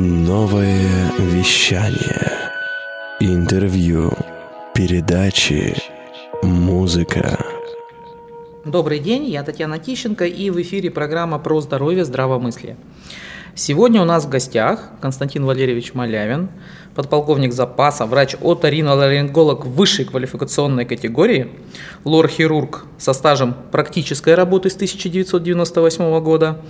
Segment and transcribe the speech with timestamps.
[0.00, 2.52] Новое вещание.
[3.18, 4.12] Интервью.
[4.72, 5.74] Передачи.
[6.40, 7.36] Музыка.
[8.64, 12.76] Добрый день, я Татьяна Тищенко и в эфире программа про здоровье, здравомыслие.
[13.58, 16.48] Сегодня у нас в гостях Константин Валерьевич Малявин,
[16.94, 21.48] подполковник запаса, врач-оториноларинголог высшей квалификационной категории,
[22.04, 26.60] лор-хирург со стажем практической работы с 1998 года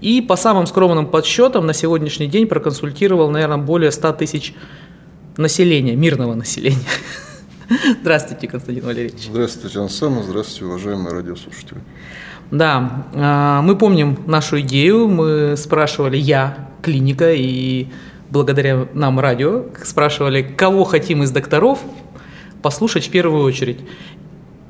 [0.00, 4.54] и по самым скромным подсчетам на сегодняшний день проконсультировал, наверное, более 100 тысяч
[5.36, 6.78] населения, мирного населения.
[8.02, 9.26] Здравствуйте, Константин Валерьевич.
[9.28, 10.22] Здравствуйте, Александровна.
[10.22, 11.80] Здравствуйте, уважаемые радиослушатели.
[12.50, 17.88] Да, а, мы помним нашу идею, мы спрашивали, я, клиника, и
[18.30, 21.80] благодаря нам радио, спрашивали, кого хотим из докторов
[22.62, 23.80] послушать в первую очередь.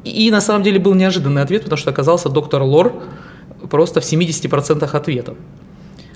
[0.04, 3.02] И на самом деле был неожиданный ответ, потому что оказался доктор Лор
[3.70, 5.36] просто в 70% ответов.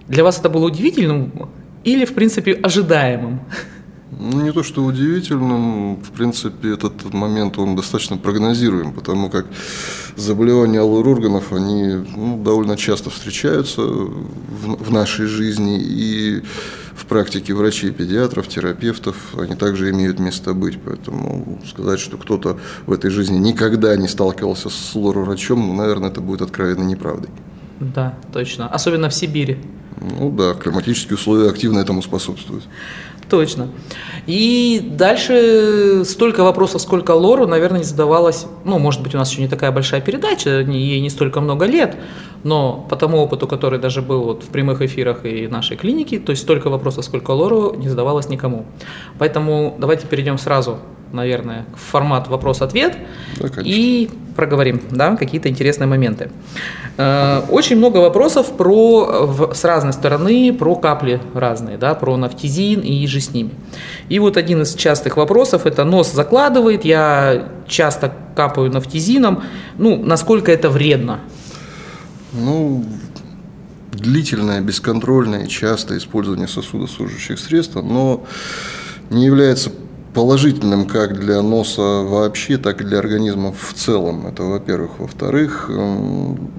[0.06, 1.50] Для вас это было удивительным
[1.84, 3.40] или, в принципе, ожидаемым?
[4.18, 9.46] Ну, не то, что удивительным, в принципе, этот момент, он достаточно прогнозируем, потому как
[10.16, 16.42] заболевания аллорорганов, они ну, довольно часто встречаются в, в нашей жизни, и
[16.94, 20.78] в практике врачей, педиатров, терапевтов они также имеют место быть.
[20.84, 26.20] Поэтому сказать, что кто-то в этой жизни никогда не сталкивался с лор-врачом, ну, наверное, это
[26.20, 27.30] будет откровенно неправдой.
[27.78, 28.68] Да, точно.
[28.68, 29.58] Особенно в Сибири.
[30.00, 32.64] Ну да, климатические условия активно этому способствуют.
[33.30, 33.68] Точно.
[34.26, 38.46] И дальше столько вопросов, сколько лору, наверное, не задавалось.
[38.64, 41.96] Ну, может быть, у нас еще не такая большая передача, ей не столько много лет,
[42.42, 46.30] но по тому опыту, который даже был вот в прямых эфирах и нашей клиники, то
[46.30, 48.66] есть столько вопросов, сколько лору, не задавалось никому.
[49.18, 50.80] Поэтому давайте перейдем сразу
[51.12, 52.96] наверное, формат вопрос-ответ
[53.38, 56.30] да, и проговорим да, какие-то интересные моменты.
[56.96, 62.80] Э, очень много вопросов про, в, с разной стороны про капли разные, да, про нафтизин
[62.80, 63.50] и же с ними.
[64.08, 69.42] И вот один из частых вопросов– это нос закладывает, я часто капаю нафтизином.
[69.78, 71.20] Ну, насколько это вредно?
[72.32, 72.84] Ну,
[73.92, 78.24] длительное, бесконтрольное частое использование сосудосужащих средств, но
[79.10, 79.70] не является
[80.14, 84.26] положительным как для носа вообще, так и для организма в целом.
[84.26, 84.98] Это во-первых.
[84.98, 86.50] Во-вторых, эм,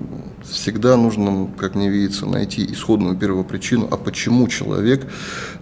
[0.43, 5.05] всегда нужно, как мне видится, найти исходную первопричину, а почему человек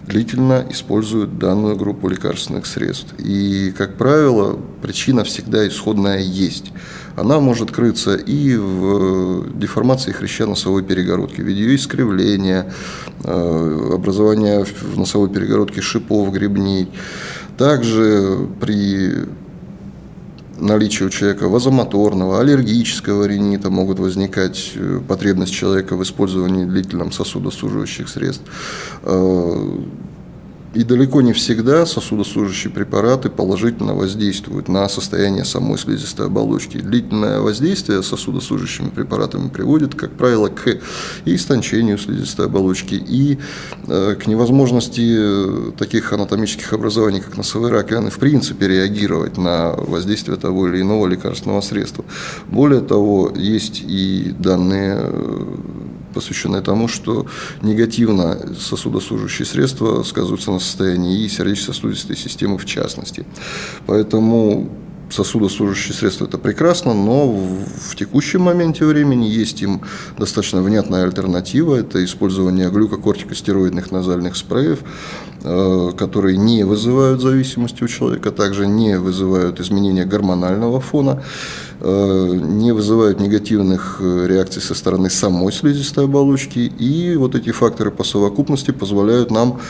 [0.06, 3.14] длительно использует данную группу лекарственных средств.
[3.18, 6.72] И, как правило, причина всегда исходная есть.
[7.16, 12.72] Она может крыться и в деформации хряща-носовой перегородки, в виде ее искривления,
[13.24, 16.88] э, образования в носовой перегородке шипов, гребней,
[17.60, 19.26] также при
[20.58, 28.08] наличии у человека вазомоторного, аллергического ринита могут возникать э, потребность человека в использовании длительном сосудосуживающих
[28.08, 28.44] средств.
[30.72, 36.78] Э, и далеко не всегда сосудосужащие препараты положительно воздействуют на состояние самой слизистой оболочки.
[36.78, 40.78] Длительное воздействие сосудосужащими препаратами приводит, как правило, к
[41.24, 43.38] истончению слизистой оболочки и
[43.86, 50.68] э, к невозможности таких анатомических образований, как носовые раковины, в принципе реагировать на воздействие того
[50.68, 52.04] или иного лекарственного средства.
[52.48, 55.56] Более того, есть и данные э,
[56.14, 57.26] посвященная тому, что
[57.62, 63.26] негативно сосудосужащие средства сказываются на состоянии и сердечно-сосудистой системы в частности.
[63.86, 64.70] Поэтому
[65.12, 69.82] сосудосужащие средства– это прекрасно, но в, в текущем моменте времени есть им
[70.18, 71.76] достаточно внятная альтернатива.
[71.76, 74.80] Это использование глюкокортикостероидных назальных спреев,
[75.42, 81.22] э, которые не вызывают зависимости у человека, также не вызывают изменения гормонального фона.
[81.82, 86.58] Э, не вызывают негативных э, реакций со стороны самой слизистой оболочки.
[86.58, 89.60] И вот эти факторы по совокупности позволяют нам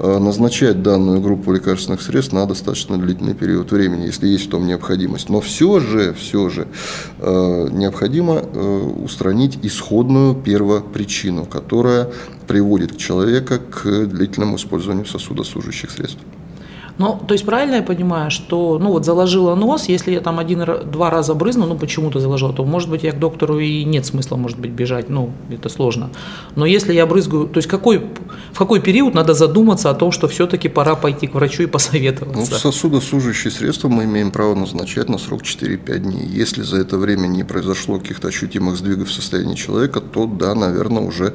[0.00, 4.66] э, назначать данную группу лекарственных средств на достаточно длительный период времени, если есть в том
[4.66, 5.28] необходимость.
[5.28, 6.66] Но все же, все же
[7.20, 8.40] необходимо
[9.04, 12.10] устранить исходную первопричину, которая
[12.46, 16.20] приводит человека к длительному использованию сосудосужащих средств.
[17.00, 21.08] Ну, то есть правильно я понимаю, что, ну вот заложила нос, если я там один-два
[21.08, 24.58] раза брызну, ну почему-то заложила, то может быть я к доктору и нет смысла, может
[24.58, 26.10] быть, бежать, ну это сложно.
[26.56, 28.02] Но если я брызгаю, то есть какой,
[28.52, 32.52] в какой период надо задуматься о том, что все-таки пора пойти к врачу и посоветоваться?
[32.52, 36.26] Ну, сосудосужащие средства мы имеем право назначать на срок 4-5 дней.
[36.26, 41.02] Если за это время не произошло каких-то ощутимых сдвигов в состоянии человека, то да, наверное,
[41.02, 41.32] уже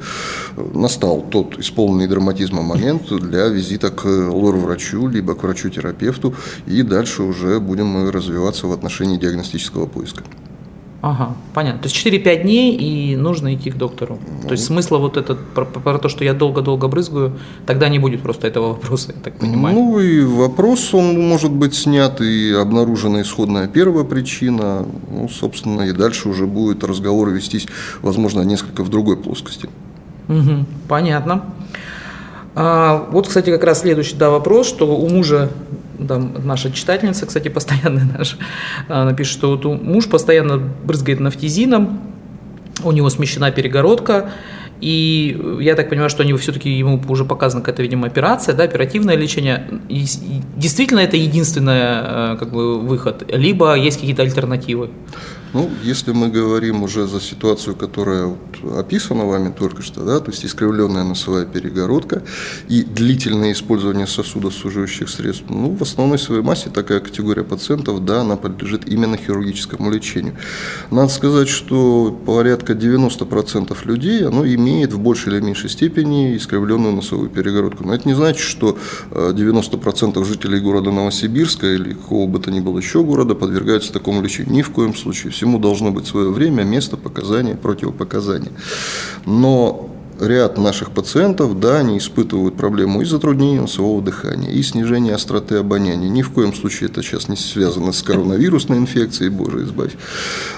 [0.56, 6.34] настал тот исполненный драматизма момент для визита к лор-врачу, либо к врачу врачу-терапевту,
[6.66, 10.22] и дальше уже будем мы развиваться в отношении диагностического поиска.
[11.02, 11.82] Ага, понятно.
[11.82, 14.18] То есть 4-5 дней и нужно идти к доктору.
[14.42, 18.22] То есть смысла вот этот про, про то, что я долго-долго брызгаю, тогда не будет
[18.22, 19.74] просто этого вопроса, я так понимаю.
[19.74, 24.86] Ну и вопрос, он может быть снят, и обнаружена исходная первая причина.
[25.10, 27.68] Ну, собственно, и дальше уже будет разговор вестись,
[28.02, 29.68] возможно, несколько в другой плоскости.
[30.28, 31.44] Угу, понятно.
[32.58, 35.50] А, вот, кстати, как раз следующий да, вопрос, что у мужа
[36.08, 38.38] там наша читательница, кстати, постоянная наша,
[38.88, 42.00] она пишет, что вот муж постоянно брызгает нафтизином,
[42.82, 44.30] у него смещена перегородка,
[44.80, 49.16] и я так понимаю, что они все-таки ему уже показана какая-то, видимо, операция, да, оперативное
[49.16, 49.68] лечение.
[49.88, 50.04] И
[50.56, 54.90] действительно это единственный э, как бы, выход, либо есть какие-то альтернативы?
[55.52, 60.30] Ну, если мы говорим уже за ситуацию, которая вот описана вами только что, да, то
[60.30, 62.22] есть искривленная носовая перегородка
[62.68, 68.36] и длительное использование сосудосуживающих средств, ну, в основной своей массе такая категория пациентов, да, она
[68.36, 70.34] подлежит именно хирургическому лечению.
[70.90, 77.30] Надо сказать, что порядка 90% людей, оно имеет в большей или меньшей степени искривленную носовую
[77.30, 77.84] перегородку.
[77.84, 78.76] Но это не значит, что
[79.10, 84.22] 90% э, жителей города Новосибирска или какого бы то ни было еще города подвергаются такому
[84.22, 84.52] лечению.
[84.52, 85.32] Ни в коем случае.
[85.36, 88.52] Все всему должно быть свое время, место, показания, противопоказания.
[89.26, 89.90] Но
[90.20, 96.08] ряд наших пациентов, да, они испытывают проблему и затруднения носового дыхания, и снижения остроты обоняния.
[96.08, 99.92] Ни в коем случае это сейчас не связано с коронавирусной инфекцией, боже избавь.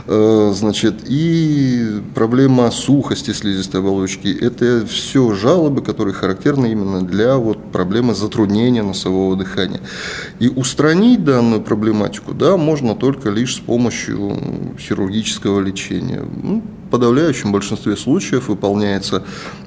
[0.07, 7.73] Э, значит, и проблема сухости слизистой оболочки– это все жалобы, которые характерны именно для вот
[7.73, 9.81] проблемы затруднения носового дыхания.
[10.39, 14.37] И устранить данную проблематику, да, можно только лишь с помощью
[14.79, 16.23] хирургического лечения.
[16.43, 19.23] Ну, подавляющем большинстве случаев выполняется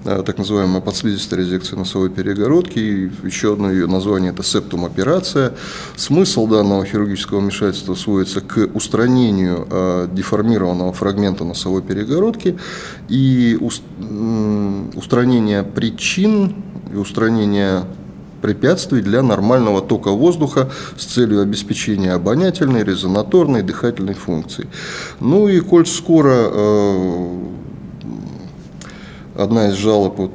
[0.05, 2.79] э, так называемая подслизистая резекция носовой перегородки.
[2.79, 5.53] И еще одно ее название– это септум-операция.
[5.95, 12.57] Смысл данного хирургического вмешательства сводится к устранению э, деформированного фрагмента носовой перегородки
[13.09, 13.57] и
[14.95, 17.85] устранение причин и устранение
[18.41, 24.67] препятствий для нормального тока воздуха с целью обеспечения обонятельной, резонаторной, дыхательной функции.
[25.19, 27.39] Ну и коль скоро э,
[29.35, 30.31] одна из жалоб вот,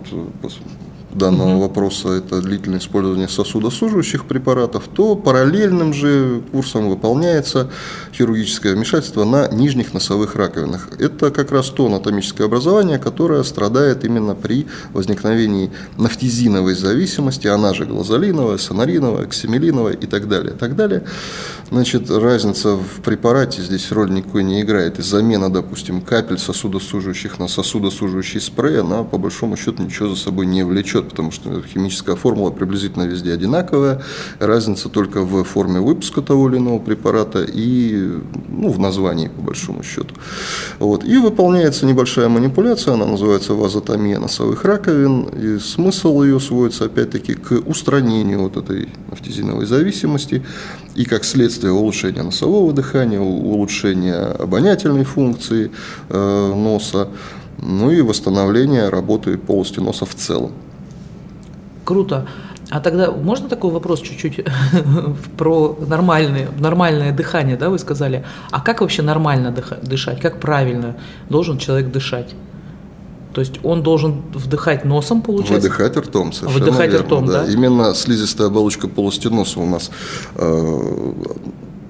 [1.16, 1.62] данного угу.
[1.62, 7.70] вопроса это длительное использование сосудосуживающих препаратов, то параллельным же курсом выполняется
[8.12, 10.88] хирургическое вмешательство на нижних носовых раковинах.
[10.98, 17.84] Это как раз то анатомическое образование, которое страдает именно при возникновении нафтизиновой зависимости, она же
[17.84, 20.54] глазолиновая, сонариновая, оксимелиновая и так далее.
[20.54, 21.04] И так далее.
[21.70, 24.98] Значит, разница в препарате здесь роль никакой не играет.
[24.98, 30.46] И замена, допустим, капель сосудосуживающих на сосудосуживающий спрей, она по большому счету ничего за собой
[30.46, 34.02] не влечет потому что химическая формула приблизительно везде одинаковая.
[34.38, 38.10] Разница только в форме выпуска того или иного препарата и
[38.48, 40.14] ну, в названии, по большому счету.
[40.78, 41.04] Вот.
[41.04, 47.52] И выполняется небольшая манипуляция, она называется вазотомия носовых раковин, и смысл ее сводится опять-таки к
[47.66, 50.42] устранению вот этой нафтизиновой зависимости
[50.94, 55.70] и как следствие улучшения носового дыхания, улучшения обонятельной функции
[56.08, 57.08] э, носа,
[57.58, 60.52] ну и восстановления работы полости носа в целом.
[61.86, 62.26] Круто.
[62.68, 64.44] А тогда можно такой вопрос чуть-чуть
[65.38, 68.24] про нормальное, нормальное дыхание, да, вы сказали.
[68.50, 70.20] А как вообще нормально дышать?
[70.20, 70.96] Как правильно
[71.30, 72.34] должен человек дышать?
[73.32, 75.68] То есть он должен вдыхать носом, получается?
[75.68, 77.44] Выдыхать ртом, совершенно Выдыхать верно, ртом, да.
[77.44, 77.52] да.
[77.52, 79.90] Именно слизистая оболочка полости носа у нас
[80.34, 81.12] э,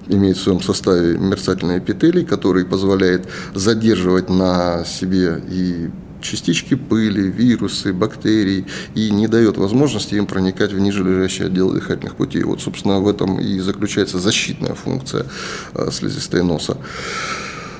[0.08, 5.88] имеет в своем составе мерцательный эпителий, который позволяет задерживать на себе и
[6.20, 12.16] частички пыли, вирусы, бактерии и не дает возможности им проникать в ниже лежащие отделы дыхательных
[12.16, 12.42] путей.
[12.44, 15.26] Вот, собственно, в этом и заключается защитная функция
[15.74, 16.78] э, слизистой носа.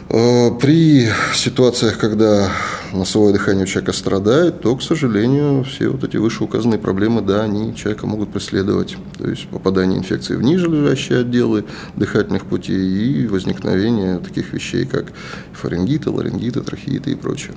[0.08, 2.50] Э, при ситуациях, когда
[2.92, 7.74] носовое дыхание у человека страдает, то, к сожалению, все вот эти вышеуказанные проблемы, да, они
[7.74, 8.96] человека могут преследовать.
[9.18, 11.64] То есть попадание инфекции в ниже лежащие отделы
[11.96, 15.06] дыхательных путей и возникновение таких вещей, как
[15.52, 17.54] фарингиты, ларингиты, трахеиты и прочее.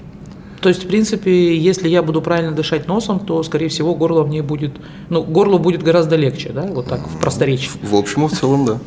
[0.62, 4.42] То есть, в принципе, если я буду правильно дышать носом, то, скорее всего, горло мне
[4.42, 4.74] будет,
[5.10, 7.70] ну, горло будет гораздо легче, да, вот так, в просторечии.
[7.82, 8.80] В общем и в целом, да.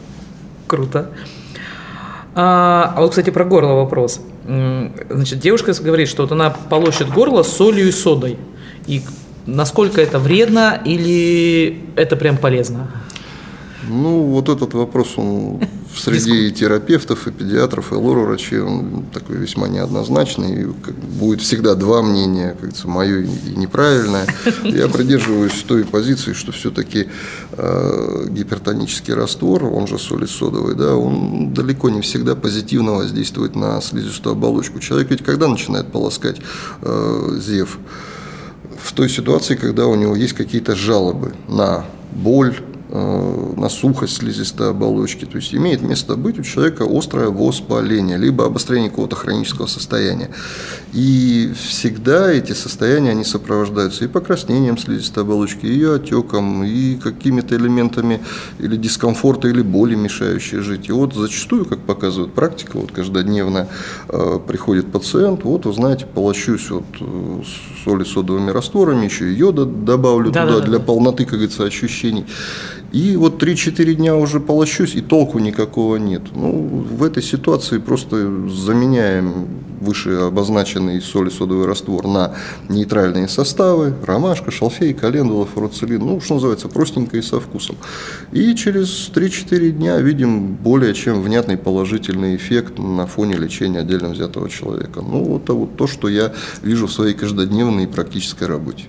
[0.67, 1.11] Круто.
[2.35, 4.21] А, а вот, кстати, про горло вопрос.
[4.45, 8.38] Значит, девушка говорит, что вот она полощет горло солью и содой.
[8.87, 9.02] И
[9.47, 12.91] насколько это вредно или это прям полезно?
[13.89, 15.61] Ну, вот этот вопрос, он
[15.97, 16.59] среди Диску.
[16.59, 20.62] терапевтов, и педиатров, и лор-врачей он такой весьма неоднозначный.
[20.62, 24.27] И будет всегда два мнения, как говорится, мое и неправильное.
[24.62, 27.09] Я придерживаюсь той позиции, что все-таки
[27.53, 33.81] э, гипертонический раствор, он же соли содовый, да, он далеко не всегда позитивно воздействует на
[33.81, 34.79] слизистую оболочку.
[34.79, 36.41] Человек ведь когда начинает полоскать
[36.83, 37.79] э, зев?
[38.81, 42.57] В той ситуации, когда у него есть какие-то жалобы на боль,
[42.92, 45.25] на сухость слизистой оболочки.
[45.25, 50.30] То есть имеет место быть у человека острое воспаление, либо обострение какого-то хронического состояния.
[50.92, 58.20] И всегда эти состояния, они сопровождаются и покраснением слизистой оболочки, и отеком, и какими-то элементами
[58.58, 60.90] или дискомфорта, или боли, мешающие жить.
[60.90, 63.68] И вот зачастую, как показывает практика, вот каждодневно
[64.08, 67.42] э, приходит пациент, вот, вы знаете, полощусь вот э,
[67.84, 70.84] соли содовыми растворами, еще и йода добавлю да, туда да, для да.
[70.84, 72.26] полноты, как говорится, ощущений.
[72.92, 76.22] И вот 3-4 дня уже полощусь, и толку никакого нет.
[76.34, 79.49] Ну, в этой ситуации просто заменяем
[79.80, 82.34] выше обозначенный соли содовый раствор на
[82.68, 87.76] нейтральные составы, ромашка, шалфей, календула, фуруцилин, ну, что называется, простенько и со вкусом.
[88.30, 94.49] И через 3-4 дня видим более чем внятный положительный эффект на фоне лечения отдельно взятого
[94.49, 95.00] человека.
[95.00, 96.32] Ну, это вот то, что я
[96.62, 98.84] вижу в своей каждодневной практической работе.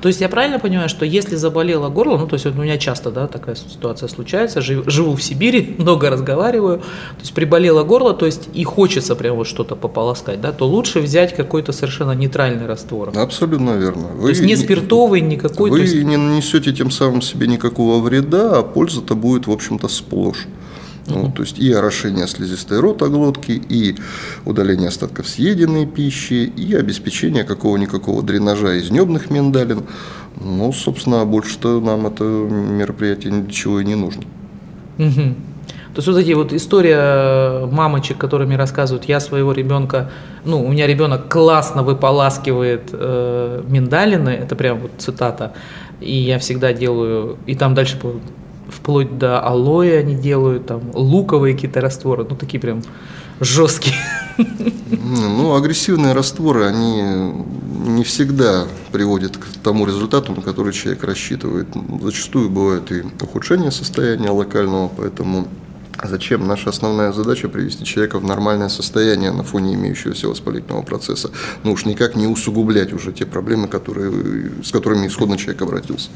[0.00, 2.78] То есть я правильно понимаю, что если заболело горло, ну то есть вот у меня
[2.78, 8.26] часто да, такая ситуация случается, живу в Сибири, много разговариваю, то есть приболело горло, то
[8.26, 13.12] есть и хочется прям вот что-то пополоскать, да, то лучше взять какой-то совершенно нейтральный раствор.
[13.16, 14.08] Абсолютно верно.
[14.08, 15.70] Вы, то есть не спиртовый, никакой.
[15.70, 15.94] Вы есть...
[15.94, 20.46] не нанесете тем самым себе никакого вреда, а польза-то будет, в общем-то, сплошь.
[21.14, 23.96] Ну, то есть и орошение слизистой ротоглотки, и
[24.44, 29.84] удаление остатков съеденной пищи, и обеспечение какого-никакого дренажа из небных миндалин.
[30.40, 34.22] Ну, собственно, больше-то нам это мероприятие ничего и не нужно.
[34.98, 35.34] Угу.
[35.96, 40.10] То есть вот эти вот история мамочек, которыми рассказывают, я своего ребенка,
[40.44, 45.54] ну, у меня ребенок классно выполаскивает э, миндалины, это прям вот цитата,
[46.02, 47.98] и я всегда делаю, и там дальше
[48.68, 52.82] вплоть до алоэ они делают, там луковые какие-то растворы, ну такие прям
[53.40, 53.96] жесткие.
[54.90, 57.32] Ну, агрессивные растворы, они
[57.86, 61.68] не всегда приводят к тому результату, на который человек рассчитывает.
[62.02, 65.48] Зачастую бывает и ухудшение состояния локального, поэтому
[66.04, 66.46] Зачем?
[66.46, 71.30] Наша основная задача привести человека в нормальное состояние на фоне имеющегося воспалительного процесса.
[71.64, 76.10] Ну уж никак не усугублять уже те проблемы, которые, с которыми исходно человек обратился.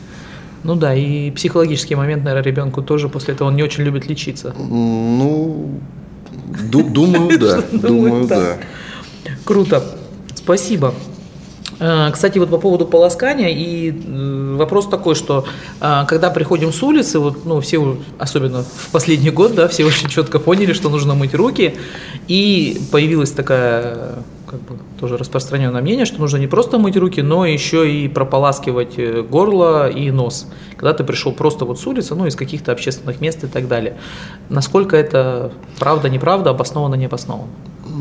[0.63, 4.55] Ну да, и психологический момент, наверное, ребенку тоже после этого он не очень любит лечиться.
[4.59, 5.81] Ну,
[6.71, 7.63] думаю, да.
[7.73, 8.59] Думаю, да.
[9.45, 9.83] Круто.
[10.35, 10.95] Спасибо.
[11.81, 15.47] Э, кстати, вот по поводу полоскания, и э, вопрос такой, что
[15.81, 20.09] э, когда приходим с улицы, вот, ну, все, особенно в последний год, да, все очень
[20.09, 21.77] четко поняли, что нужно мыть руки,
[22.29, 24.19] и появилась такая
[24.51, 28.99] как бы тоже распространенное мнение, что нужно не просто мыть руки, но еще и прополаскивать
[29.29, 30.49] горло и нос.
[30.77, 33.97] Когда ты пришел просто вот с улицы, ну, из каких-то общественных мест и так далее.
[34.49, 37.51] Насколько это правда, неправда, обосновано, не обосновано?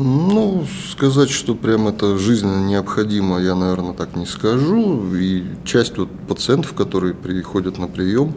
[0.02, 5.14] Ну, сказать, что прям это жизненно необходимо, я, наверное, так не скажу.
[5.14, 8.32] И часть вот пациентов, которые приходят на прием,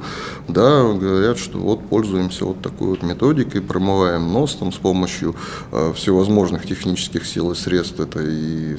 [0.50, 5.36] да, говорят, что вот пользуемся вот такой вот методикой, промываем нос там с помощью
[5.72, 7.98] э, всевозможных технических сил и средств.
[7.98, 8.76] Это и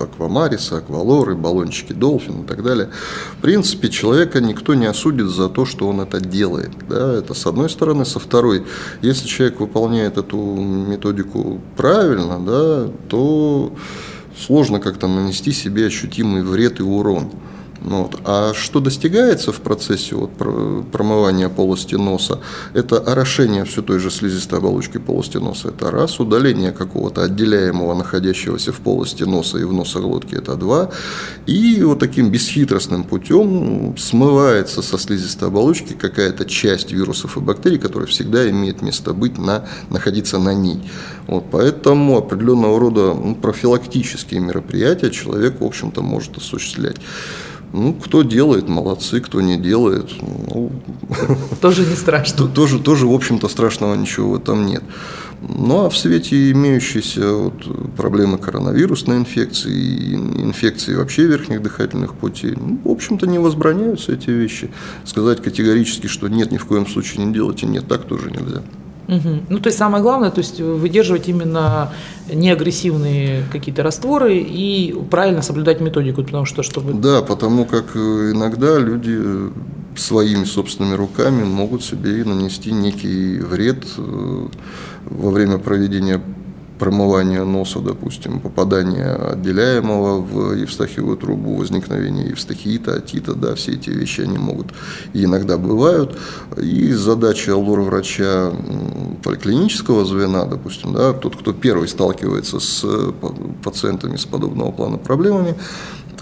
[0.00, 2.90] аквамариса, аквалоры, баллончики долфин и так далее.
[3.38, 6.70] В принципе, человека никто не осудит за то, что он это делает.
[6.88, 8.04] Да, это с одной стороны.
[8.04, 8.64] Со второй,
[9.02, 13.72] если человек выполняет эту методику правильно, правильно, да, то
[14.38, 17.30] сложно как-то нанести себе ощутимый вред и урон.
[17.84, 18.18] Ну вот.
[18.24, 20.30] А что достигается в процессе вот
[20.90, 22.40] промывания полости носа,
[22.72, 28.72] это орошение все той же слизистой оболочки полости носа, это раз, удаление какого-то отделяемого, находящегося
[28.72, 30.90] в полости носа и в носоглотке, это два,
[31.44, 38.06] и вот таким бесхитростным путем смывается со слизистой оболочки какая-то часть вирусов и бактерий, которая
[38.08, 40.80] всегда имеет место быть, на, находиться на ней.
[41.26, 46.96] Вот, поэтому определенного рода ну, профилактические мероприятия человек, в общем-то, может осуществлять.
[47.76, 50.70] Ну, кто делает, молодцы, кто не делает, ну,
[51.60, 52.46] тоже не страшно.
[52.46, 54.84] Тоже, тоже, в общем-то, страшного ничего в этом нет.
[55.42, 62.78] Ну, а в свете имеющейся вот проблемы коронавирусной инфекции, инфекции вообще верхних дыхательных путей, ну,
[62.84, 64.70] в общем-то, не возбраняются эти вещи.
[65.04, 68.62] Сказать категорически, что нет, ни в коем случае не делайте, нет, так тоже нельзя.
[69.08, 69.28] Угу.
[69.50, 71.92] Ну, то есть самое главное, то есть выдерживать именно
[72.32, 76.94] неагрессивные какие-то растворы и правильно соблюдать методику, потому что чтобы...
[76.94, 79.50] Да, потому как э, иногда люди
[79.96, 84.46] своими собственными руками могут себе нанести некий вред э,
[85.04, 86.20] во время проведения
[86.78, 94.22] промывания носа, допустим, попадание отделяемого в евстахиевую трубу, возникновение евстахиита, атита, да, все эти вещи,
[94.22, 94.68] они могут
[95.12, 96.18] и иногда бывают.
[96.60, 98.52] И задача лор-врача
[99.22, 102.84] поликлинического звена, допустим, да, тот, кто первый сталкивается с
[103.62, 105.54] пациентами с подобного плана проблемами,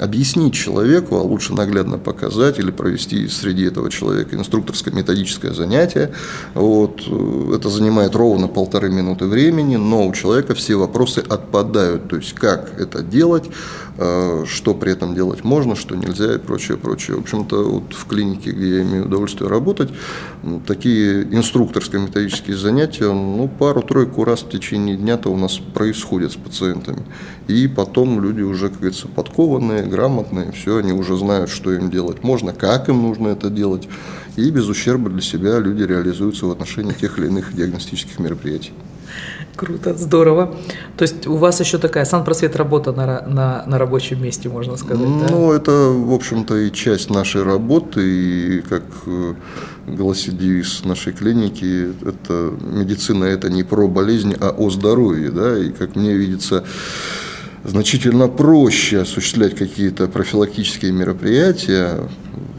[0.00, 6.12] объяснить человеку, а лучше наглядно показать или провести среди этого человека инструкторское методическое занятие.
[6.54, 7.02] Вот.
[7.54, 12.08] Это занимает ровно полторы минуты времени, но у человека все вопросы отпадают.
[12.08, 13.44] То есть, как это делать,
[13.98, 17.16] э, что при этом делать можно, что нельзя и прочее, прочее.
[17.16, 19.90] В общем-то, вот в клинике, где я имею удовольствие работать,
[20.66, 27.02] такие инструкторско-методические занятия, ну, пару-тройку раз в течение дня-то у нас происходят с пациентами.
[27.48, 32.22] И потом люди уже, как говорится, подкованные, грамотные, все, они уже знают, что им делать
[32.22, 33.88] можно, как им нужно это делать.
[34.36, 38.72] И без ущерба для себя люди реализуются в отношении тех или иных диагностических мероприятий.
[39.56, 40.54] Круто, здорово.
[40.96, 45.06] То есть у вас еще такая санпросвет работа на, на, на рабочем месте, можно сказать,
[45.06, 45.56] Ну, да?
[45.56, 49.34] это, в общем-то, и часть нашей работы, и как э,
[49.86, 55.70] гласит девиз нашей клиники, это медицина это не про болезни, а о здоровье, да, и
[55.70, 56.64] как мне видится,
[57.64, 62.08] значительно проще осуществлять какие-то профилактические мероприятия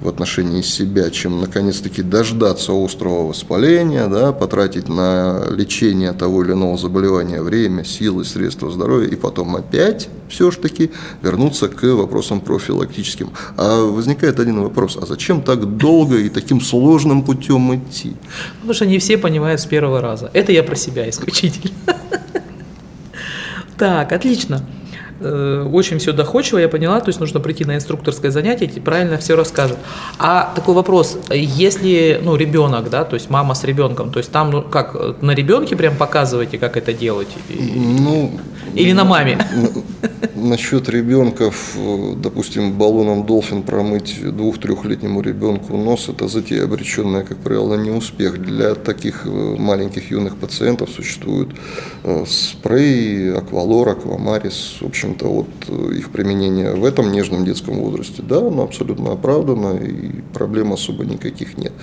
[0.01, 6.77] в отношении себя, чем наконец-таки дождаться острого воспаления, да, потратить на лечение того или иного
[6.77, 10.91] заболевания время, силы, средства здоровья и потом опять все-таки
[11.22, 13.31] вернуться к вопросам профилактическим.
[13.55, 18.15] А возникает один вопрос, а зачем так долго и таким сложным путем идти?
[18.55, 20.29] Потому что не все понимают с первого раза.
[20.33, 21.74] Это я про себя исключительно.
[23.75, 24.63] Так, отлично.
[25.24, 29.18] Э, очень все доходчиво, я поняла, то есть нужно прийти на инструкторское занятие, и правильно
[29.18, 29.77] все расскажут.
[30.20, 34.51] А такой вопрос, если, ну, ребенок, да, то есть мама с ребенком, то есть там,
[34.51, 37.30] ну, как, на ребенке прям показываете, как это делать?
[37.50, 38.32] Ну,
[38.75, 39.38] Или на маме?
[40.36, 41.75] Насчет ребенков,
[42.18, 48.42] допустим, баллоном долфин промыть двух-трехлетнему ребенку нос, это затея обреченная, как правило, не успех.
[48.42, 51.50] Для таких э, маленьких юных пациентов существуют
[52.03, 57.75] э, спрей, аквалор, аквамарис, в общем, общем-то, вот э, их применение в этом нежном детском
[57.75, 61.74] возрасте, да, оно абсолютно оправдано, и проблем особо никаких нет.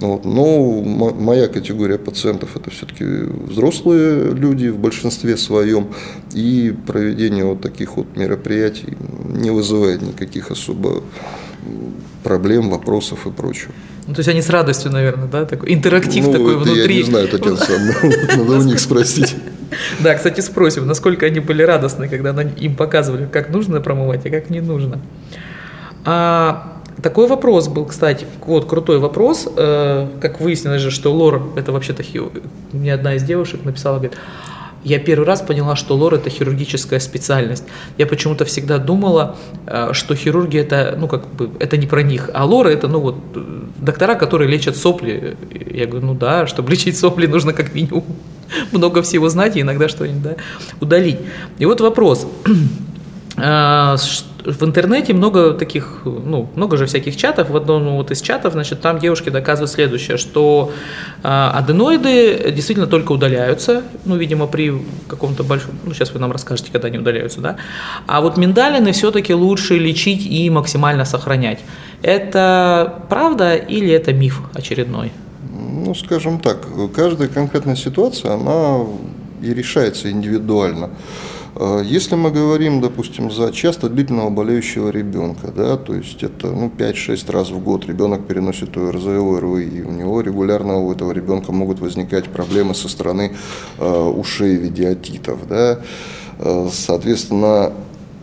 [0.00, 0.24] Вот.
[0.24, 5.88] Но моя категория пациентов– это все-таки взрослые люди в большинстве своем,
[6.34, 8.96] и проведение вот таких вот мероприятий
[9.28, 11.02] не вызывает никаких особо
[12.22, 13.72] проблем, вопросов и прочего.
[14.06, 16.96] Ну, то есть они с радостью, наверное, да, такой интерактив ну, такой внутри.
[16.96, 17.58] Я не знаю, Татьяна
[18.36, 19.34] надо у них спросить.
[20.00, 24.50] Да, кстати, спросим, насколько они были радостны, когда им показывали, как нужно промывать, а как
[24.50, 25.00] не нужно.
[26.04, 31.72] А, такой вопрос был, кстати, вот крутой вопрос, э, как выяснилось же, что лор, это
[31.72, 32.02] вообще-то,
[32.72, 34.18] мне одна из девушек написала, говорит,
[34.84, 37.64] я первый раз поняла, что лор– это хирургическая специальность.
[37.96, 42.28] Я почему-то всегда думала, э, что хирурги– это, ну, как бы, это не про них,
[42.34, 43.16] а лор– это, ну, вот,
[43.78, 45.36] доктора, которые лечат сопли.
[45.70, 48.04] Я говорю, ну да, чтобы лечить сопли, нужно как минимум
[48.72, 50.36] много всего знать и иногда что-нибудь да,
[50.80, 51.18] удалить.
[51.58, 52.26] И вот вопрос.
[53.36, 53.96] А,
[54.44, 57.50] в интернете много таких, ну, много же всяких чатов.
[57.50, 60.72] В одном вот из чатов, значит, там девушки доказывают следующее, что
[61.22, 64.72] э, аденоиды действительно только удаляются, ну, видимо, при
[65.08, 67.56] каком-то большом, ну, сейчас вы нам расскажете, когда они удаляются, да.
[68.06, 71.60] А вот миндалины все-таки лучше лечить и максимально сохранять.
[72.02, 75.10] Это правда или это миф очередной?
[75.74, 78.86] Ну, скажем так, каждая конкретная ситуация, она
[79.42, 80.90] и решается индивидуально.
[81.56, 86.70] Э, если мы говорим, допустим, за часто длительного болеющего ребенка, да, то есть это ну,
[86.76, 91.50] 5-6 раз в год ребенок переносит ОРЗ, ОРВИ, и у него регулярно у этого ребенка
[91.50, 93.32] могут возникать проблемы со стороны
[93.78, 95.40] э, ушей в виде отитов.
[95.48, 95.80] Да.
[96.38, 97.72] Э, соответственно,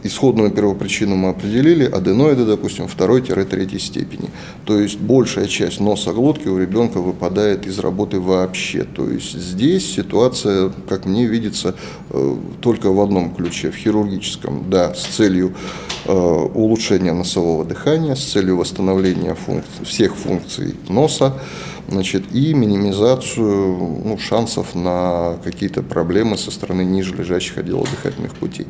[0.04, 4.30] исходную первопричину мы определили, аденоиды, допустим, второй-третьей степени.
[4.66, 8.84] То есть большая часть носа глотки у ребенка выпадает из работы вообще.
[8.84, 11.76] То есть здесь ситуация, как мне видится,
[12.10, 15.54] э, только в одном ключе, в хирургическом, да, с целью
[16.06, 21.34] э, улучшения носового дыхания, с целью восстановления функций, всех функций носа,
[21.88, 28.68] значит, и минимизацию ну, шансов на какие-то проблемы со стороны ниже лежащих отделов дыхательных путей.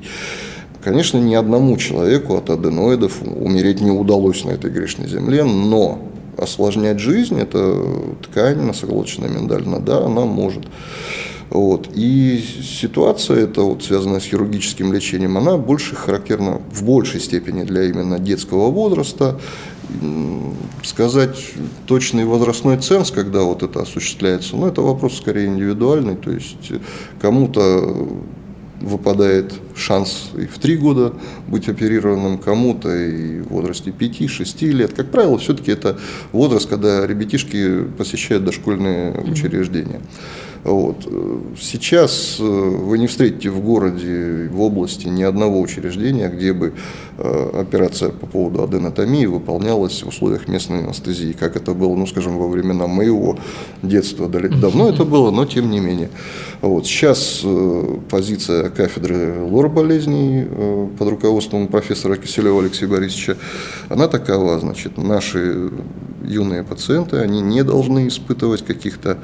[0.84, 6.00] Конечно, ни одному человеку от аденоидов умереть не удалось на этой грешной земле, но
[6.38, 7.86] осложнять жизнь, это
[8.24, 10.64] ткань носоглоточная миндалина, да, она может.
[11.52, 11.90] Вот.
[11.94, 17.84] И ситуация, это вот связанная с хирургическим лечением, она больше характерна в большей степени для
[17.84, 19.40] именно детского возраста.
[20.84, 21.38] сказать
[21.86, 26.72] точный возрастной ценз, когда вот это осуществляется, ну, это вопрос скорее индивидуальный, то есть
[27.20, 28.08] кому-то
[28.82, 31.14] выпадает шанс и в три года
[31.48, 34.94] быть оперированным кому-то, и в возрасте 5-6 лет.
[34.94, 36.00] Как правило, все-таки это
[36.32, 40.02] возраст, когда ребятишки посещают дошкольные учреждения.
[40.64, 41.08] Вот.
[41.60, 46.74] Сейчас э, вы не встретите в городе, в области ни одного учреждения, где бы
[47.18, 52.38] э, операция по поводу аденотомии выполнялась в условиях местной анестезии, как это было, ну, скажем,
[52.38, 53.38] во времена моего
[53.82, 54.30] детства.
[54.30, 56.10] Давно это было, но тем не менее.
[56.62, 56.86] Вот.
[56.86, 60.46] Сейчас э, позиция кафедры лор-болезней
[60.98, 63.36] под руководством профессора Киселева Алексея Борисовича,
[63.90, 65.72] она такова, значит, наши
[66.24, 69.18] юные пациенты, они не должны испытывать каких-то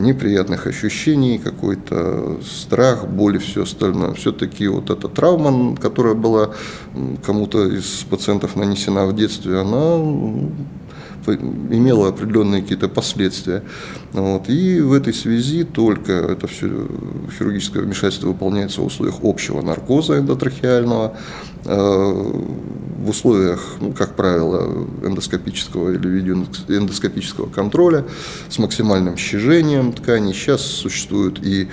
[0.00, 4.14] неприятных ощущений, какой-то страх, боль и все остальное.
[4.14, 6.50] Все-таки вот эта травма, которая была
[7.24, 9.98] кому-то из пациентов нанесена в детстве, она
[11.34, 13.62] имела определенные какие-то последствия.
[14.12, 14.48] Вот.
[14.48, 16.88] И в этой связи только это все
[17.38, 21.16] хирургическое вмешательство выполняется в условиях общего наркоза эндотрахеального,
[21.64, 28.04] э, в условиях, ну, как правило, эндоскопического или видеоэндоскопического контроля
[28.48, 30.34] с максимальным щажением тканей.
[30.34, 31.68] Сейчас существуют и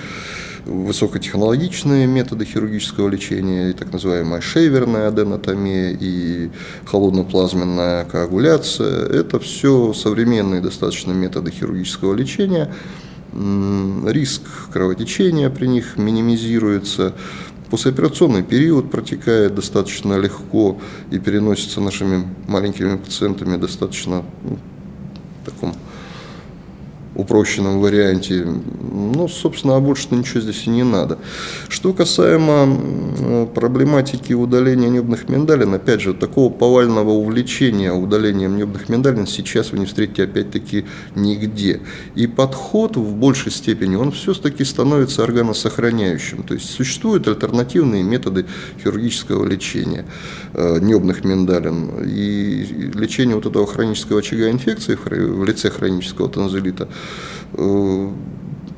[0.65, 6.49] высокотехнологичные методы хирургического лечения, и так называемая шейверная аденотомия, и
[6.85, 9.07] холодноплазменная коагуляция.
[9.07, 12.73] Это все современные достаточно методы хирургического лечения.
[13.33, 17.13] Риск кровотечения при них минимизируется.
[17.69, 24.59] Послеоперационный период протекает достаточно легко и переносится нашими маленькими пациентами достаточно ну,
[25.43, 25.73] таком
[27.15, 28.45] упрощенном варианте.
[28.45, 31.19] Ну, собственно, а больше ничего здесь и не надо.
[31.69, 39.71] Что касаемо проблематики удаления небных миндалин, опять же, такого повального увлечения удалением небных миндалин сейчас
[39.71, 41.81] вы не встретите опять-таки нигде.
[42.15, 46.43] И подход в большей степени, он все-таки становится органосохраняющим.
[46.43, 48.45] То есть существуют альтернативные методы
[48.83, 50.05] хирургического лечения
[50.53, 52.03] э, небных миндалин.
[52.05, 57.02] И лечение вот этого хронического очага инфекции в лице хронического танзелита– Э,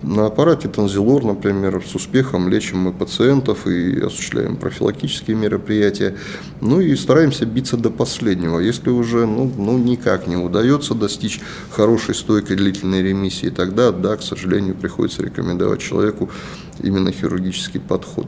[0.05, 6.15] на аппарате Танзилор, например, с успехом лечим мы пациентов и осуществляем профилактические мероприятия.
[6.61, 8.59] Ну и стараемся биться до последнего.
[8.59, 14.21] Если уже ну, ну, никак не удается достичь хорошей, стойкой, длительной ремиссии, тогда, да, к
[14.21, 16.29] сожалению, приходится рекомендовать человеку
[16.81, 18.27] именно хирургический подход.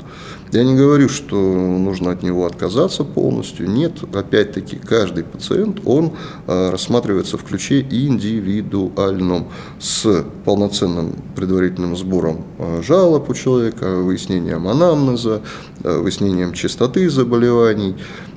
[0.52, 3.70] Я не говорю, что нужно от него отказаться полностью.
[3.70, 6.14] Нет, опять-таки, каждый пациент, он
[6.48, 9.48] э, рассматривается в ключе индивидуальном,
[9.80, 15.42] с полноценным предварительным сбором э, жалоб у человека, выяснением анамнеза,
[15.84, 17.96] э, выяснением частоты заболеваний,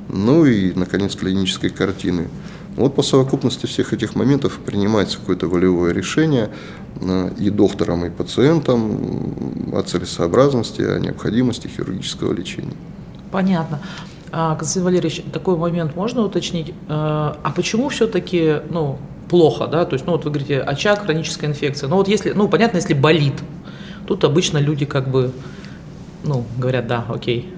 [0.08, 2.28] ну и, наконец, клинической картины.
[2.80, 6.48] Вот по совокупности всех этих моментов принимается какое-то волевое решение
[7.00, 12.72] э, и доктором, и пациентом о целесообразности, о необходимости хирургического лечения.
[13.30, 13.80] Понятно.
[14.32, 16.70] А, Константин Валерьевич, такой момент можно уточнить?
[16.70, 19.84] Э, а почему все-таки ну, плохо, да?
[19.84, 21.88] То есть, ну вот вы говорите, очаг, хроническая инфекция.
[21.88, 23.34] Ну вот если, ну понятно, если болит,
[24.06, 25.32] тут обычно люди как бы,
[26.24, 27.52] ну, говорят, да, окей.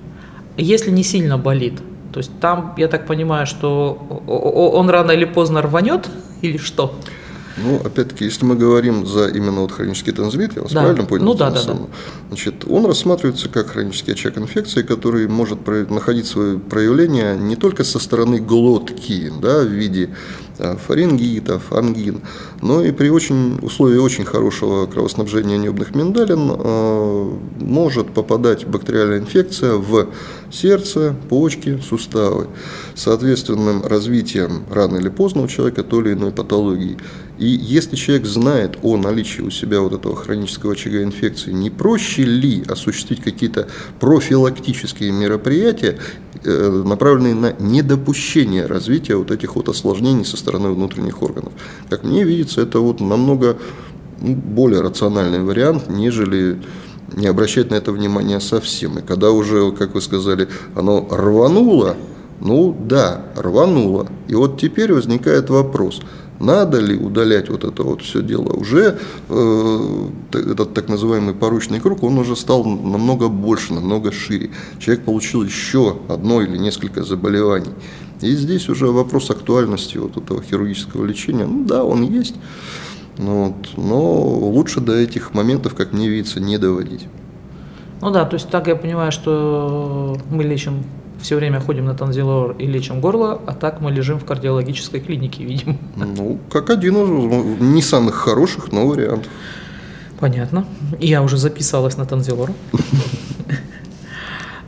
[0.56, 1.74] Если не сильно болит,
[2.12, 3.94] то есть там, я так понимаю, что
[4.27, 6.09] он рано или поздно рванет
[6.42, 6.94] или что?
[7.57, 10.81] Ну, опять-таки, если мы говорим за именно вот хронический танзелит, я вас да.
[10.83, 11.25] правильно понял?
[11.25, 11.77] Ну да, да, да.
[12.29, 17.98] Значит, он рассматривается как хронический очаг инфекции, который может находить свое проявление не только со
[17.98, 20.11] стороны глотки, да, в виде
[20.87, 22.20] фарингитов, ангин.
[22.61, 29.75] Но и при очень, условии очень хорошего кровоснабжения небных миндалин э, может попадать бактериальная инфекция
[29.75, 30.09] в
[30.51, 32.48] сердце, почки, суставы,
[32.94, 36.96] соответственным развитием рано или поздно у человека той или иной патологии.
[37.38, 42.22] И если человек знает о наличии у себя вот этого хронического очага инфекции, не проще
[42.22, 45.98] ли осуществить какие-то профилактические мероприятия,
[46.44, 51.53] э, направленные на недопущение развития вот этих вот осложнений со стороны внутренних органов?
[51.88, 53.57] Как мне видится, это вот намного
[54.21, 56.59] ну, более рациональный вариант, нежели
[57.15, 58.99] не обращать на это внимание совсем.
[58.99, 61.97] И когда уже, как вы сказали, оно рвануло,
[62.41, 64.07] ну да, рвануло.
[64.29, 66.01] И вот теперь возникает вопрос,
[66.42, 68.52] надо ли удалять вот это вот все дело.
[68.52, 74.50] Уже э, этот так называемый поручный круг, он уже стал намного больше, намного шире.
[74.78, 77.70] Человек получил еще одно или несколько заболеваний.
[78.20, 82.37] И здесь уже вопрос актуальности вот этого хирургического лечения, ну да, он есть,
[83.18, 87.07] вот, но лучше до этих моментов, как мне видится, не доводить.
[88.00, 90.85] Ну да, то есть так я понимаю, что мы лечим
[91.22, 95.44] все время ходим на танзилор и лечим горло, а так мы лежим в кардиологической клинике,
[95.44, 95.78] видим.
[95.96, 99.30] Ну, как один из не самых хороших, но вариантов.
[100.20, 100.66] Понятно.
[101.00, 102.50] Я уже записалась на танзилор.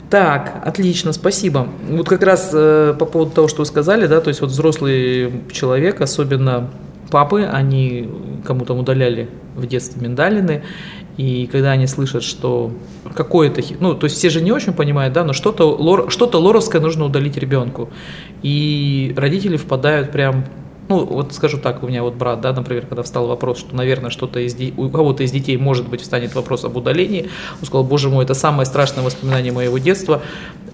[0.09, 1.67] Так, отлично, спасибо.
[1.89, 5.43] Вот как раз э, по поводу того, что вы сказали, да, то есть вот взрослый
[5.51, 6.69] человек, особенно
[7.09, 8.09] папы, они
[8.45, 10.63] кому-то удаляли в детстве миндалины,
[11.17, 12.71] и когда они слышат, что
[13.15, 16.81] какое-то, ну, то есть все же не очень понимают, да, но что-то, лор, что-то лоровское
[16.81, 17.89] нужно удалить ребенку.
[18.43, 20.45] И родители впадают прям
[20.87, 24.11] ну, вот скажу так, у меня вот брат, да, например, когда встал вопрос, что, наверное,
[24.11, 28.09] что-то из у кого-то из детей, может быть, встанет вопрос об удалении, он сказал, боже
[28.09, 30.21] мой, это самое страшное воспоминание моего детства,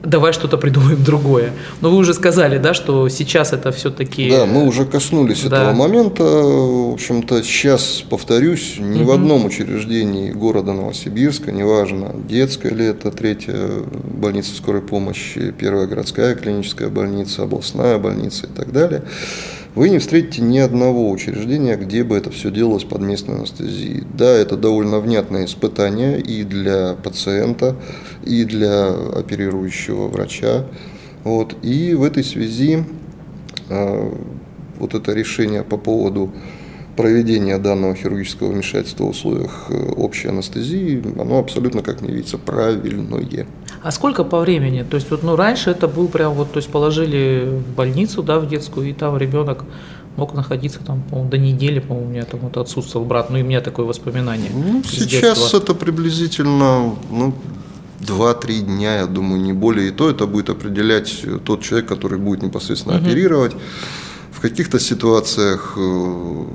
[0.04, 1.54] давай что-то придумаем другое.
[1.82, 4.30] Но вы уже сказали, да, что сейчас это все-таки...
[4.30, 5.64] Да, мы уже коснулись да.
[5.64, 6.24] этого момента.
[6.24, 9.10] В общем-то, сейчас, повторюсь, ни угу.
[9.10, 13.58] в одном учреждении города Новосибирска, неважно, детская ли это, третья
[14.04, 19.04] больница скорой помощи, первая городская клиническая больница, областная больница и так далее,
[19.74, 24.04] вы не встретите ни одного учреждения, где бы это все делалось под местной анестезией.
[24.14, 27.78] Да, это довольно внятное испытание и для пациента,
[28.26, 30.66] и для оперирующего врача.
[31.24, 31.56] Вот.
[31.62, 32.84] И в этой связи
[33.70, 34.14] э,
[34.78, 36.34] вот это решение по поводу
[36.98, 43.48] проведения данного хирургического вмешательства в условиях э, общей анестезии, оно абсолютно, как мне видится, правильное.
[43.84, 44.84] А сколько по времени?
[44.84, 48.40] То есть вот, ну, раньше это был прям вот, то есть положили в больницу, да,
[48.40, 49.64] в детскую, и там ребенок
[50.18, 53.42] мог находиться там, по до недели, по-моему, у меня там вот отсутствовал брат, ну и
[53.42, 54.52] у меня такое воспоминание.
[54.54, 55.58] Ну, сейчас детства.
[55.58, 57.34] это приблизительно, ну,
[58.02, 59.90] 2-3 дня, я думаю, не более.
[59.90, 63.06] И то это будет определять тот человек, который будет непосредственно угу.
[63.06, 63.56] оперировать.
[64.32, 66.46] В каких-то ситуациях, э,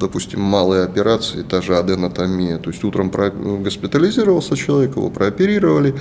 [0.00, 5.94] допустим, малые операции, та же аденотомия, то есть утром госпитализировался человек, его прооперировали,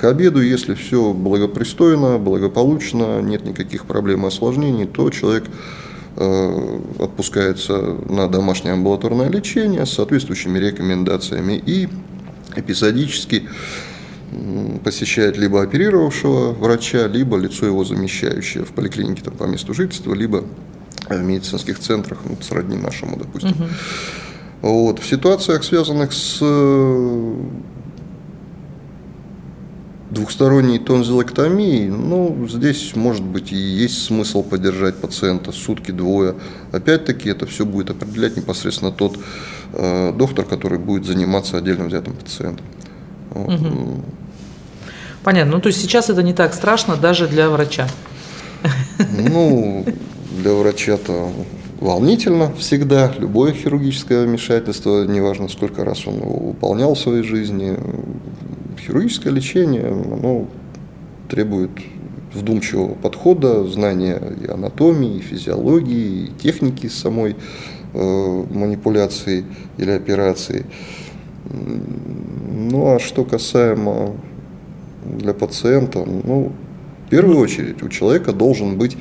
[0.00, 5.44] к обеду, если все благопристойно, благополучно, нет никаких проблем и осложнений, то человек
[6.16, 11.90] э, отпускается на домашнее амбулаторное лечение с соответствующими рекомендациями и
[12.56, 13.46] эпизодически
[14.84, 20.44] посещает либо оперировавшего врача, либо лицо его замещающее в поликлинике там, по месту жительства, либо
[21.10, 23.50] в медицинских центрах, ну, сродни нашему, допустим.
[23.50, 23.68] Угу.
[24.62, 24.98] Вот.
[24.98, 27.34] В ситуациях, связанных с э,
[30.10, 36.34] двухсторонней тонзиллэктомией, ну, здесь, может быть, и есть смысл поддержать пациента сутки-двое.
[36.72, 39.18] Опять-таки, это все будет определять непосредственно тот
[39.72, 42.66] э, доктор, который будет заниматься отдельно взятым пациентом.
[43.30, 43.54] Вот.
[43.54, 44.04] Угу.
[45.22, 45.52] Понятно.
[45.52, 47.86] Ну, то есть сейчас это не так страшно даже для врача.
[49.16, 49.86] Ну,
[50.38, 51.32] для врача-то
[51.78, 53.12] волнительно всегда.
[53.18, 57.76] Любое хирургическое вмешательство, неважно сколько раз он его выполнял в своей жизни,
[58.80, 60.48] хирургическое лечение, оно
[61.28, 61.70] требует
[62.32, 67.36] вдумчивого подхода, знания и анатомии, и физиологии, и техники самой
[67.92, 69.44] э, манипуляции
[69.78, 70.66] или операции.
[71.44, 74.16] Ну а что касаемо
[75.04, 76.52] для пациента, ну,
[77.06, 78.96] в первую очередь у человека должен быть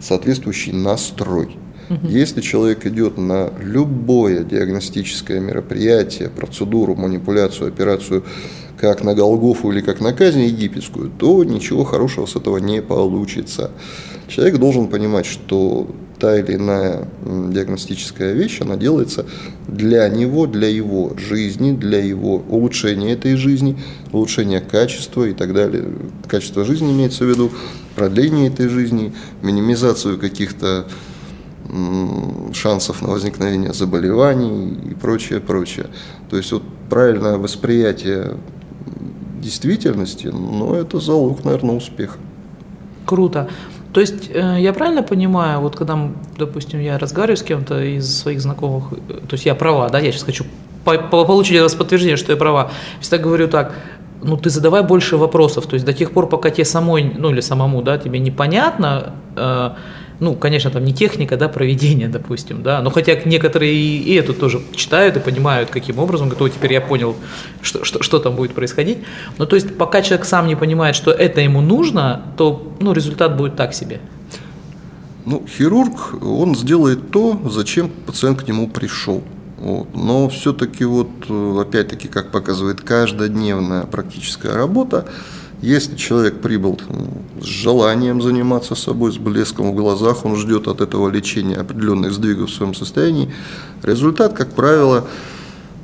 [0.00, 1.56] соответствующий настрой.
[2.04, 8.22] Если человек идет на любое диагностическое мероприятие, процедуру, манипуляцию, операцию,
[8.80, 13.70] как на Голгофу или как на казнь египетскую, то ничего хорошего с этого не получится.
[14.26, 15.86] Человек должен понимать, что
[16.18, 19.26] та или иная диагностическая вещь, она делается
[19.68, 23.76] для него, для его жизни, для его улучшения этой жизни,
[24.12, 25.84] улучшения качества и так далее.
[26.26, 27.50] Качество жизни имеется в виду,
[27.96, 29.12] продление этой жизни,
[29.42, 30.86] минимизацию каких-то
[32.54, 35.86] шансов на возникновение заболеваний и прочее, прочее.
[36.30, 38.36] То есть вот правильное восприятие
[39.40, 42.18] действительности, но это залог, наверное, успеха.
[43.06, 43.48] Круто.
[43.92, 45.98] То есть э, я правильно понимаю, вот когда,
[46.38, 50.12] допустим, я разговариваю с кем-то из своих знакомых, э, то есть я права, да, я
[50.12, 50.44] сейчас хочу
[50.84, 52.70] получить подтверждение, что я права.
[53.00, 53.74] Всегда говорю так,
[54.22, 57.40] ну ты задавай больше вопросов, то есть до тех пор, пока тебе самой, ну или
[57.40, 59.70] самому, да, тебе непонятно, э,
[60.20, 64.60] ну, конечно, там не техника, да, проведения, допустим, да, но хотя некоторые и это тоже
[64.72, 67.16] читают и понимают, каким образом, говорят, теперь я понял,
[67.62, 68.98] что, что, что там будет происходить,
[69.38, 73.36] но то есть пока человек сам не понимает, что это ему нужно, то, ну, результат
[73.36, 74.00] будет так себе.
[75.26, 79.22] Ну, хирург, он сделает то, зачем пациент к нему пришел.
[79.58, 79.94] Вот.
[79.94, 81.08] Но все-таки вот,
[81.60, 85.06] опять-таки, как показывает каждодневная практическая работа,
[85.62, 86.78] если человек прибыл
[87.40, 92.50] с желанием заниматься собой, с блеском в глазах, он ждет от этого лечения определенных сдвигов
[92.50, 93.32] в своем состоянии,
[93.82, 95.06] результат, как правило,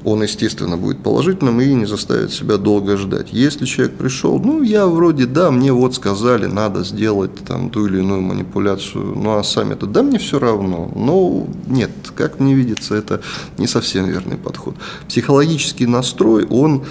[0.07, 3.33] он, естественно, будет положительным и не заставит себя долго ждать.
[3.33, 7.99] Если человек пришел, ну, я вроде, да, мне вот сказали, надо сделать там ту или
[7.99, 10.93] иную манипуляцию, ну, а сами-то, да, мне все равно.
[10.95, 13.21] Но нет, как мне видится, это
[13.59, 14.77] не совсем верный подход.
[15.09, 16.85] Психологический настрой, он,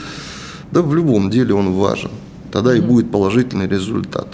[0.74, 2.12] да, в любом деле он важен.
[2.56, 4.28] Тогда и будет положительный результат.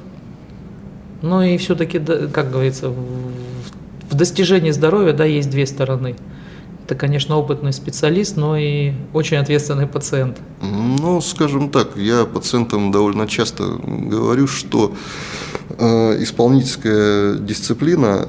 [1.24, 6.16] Ну и все-таки, как говорится, в достижении здоровья, да, есть две стороны–
[6.92, 10.38] это, конечно, опытный специалист, но и очень ответственный пациент.
[10.62, 14.94] Ну, скажем так, я пациентам довольно часто говорю, что
[15.70, 18.28] э, исполнительская дисциплина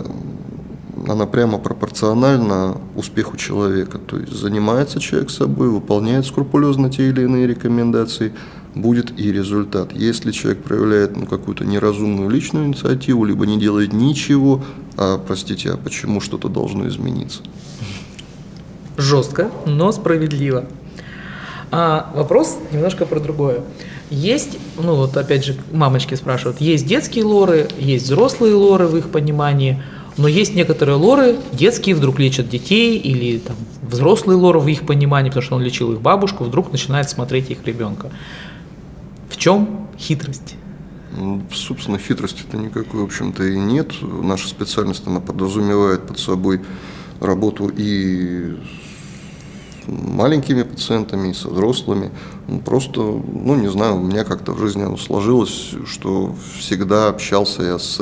[1.09, 3.99] она прямо пропорциональна успеху человека.
[3.99, 8.33] То есть занимается человек собой, выполняет скрупулезно те или иные рекомендации,
[8.75, 9.93] будет и результат.
[9.93, 14.63] Если человек проявляет ну, какую-то неразумную личную инициативу, либо не делает ничего,
[14.97, 17.43] а, простите, а почему что-то должно измениться?
[18.97, 20.65] жестко, но справедливо.
[21.71, 23.63] А вопрос немножко про другое.
[24.11, 29.09] Есть, ну вот опять же, мамочки спрашивают, есть детские лоры, есть взрослые лоры в их
[29.09, 29.83] понимании,
[30.19, 35.31] но есть некоторые лоры, детские вдруг лечат детей, или там взрослые лоры в их понимании,
[35.31, 38.11] потому что он лечил их бабушку, вдруг начинает смотреть их ребенка.
[39.43, 40.55] Чем хитрость?
[41.19, 43.91] Ну, собственно, хитрости-то никакой, в общем-то, и нет.
[44.01, 46.61] Наша специальность, она подразумевает под собой
[47.19, 48.57] работу и
[49.89, 52.13] маленькими пациентами, и со взрослыми.
[52.47, 57.65] Ну, просто, ну, не знаю, у меня как-то в жизни оно сложилось, что всегда общался
[57.65, 58.01] я с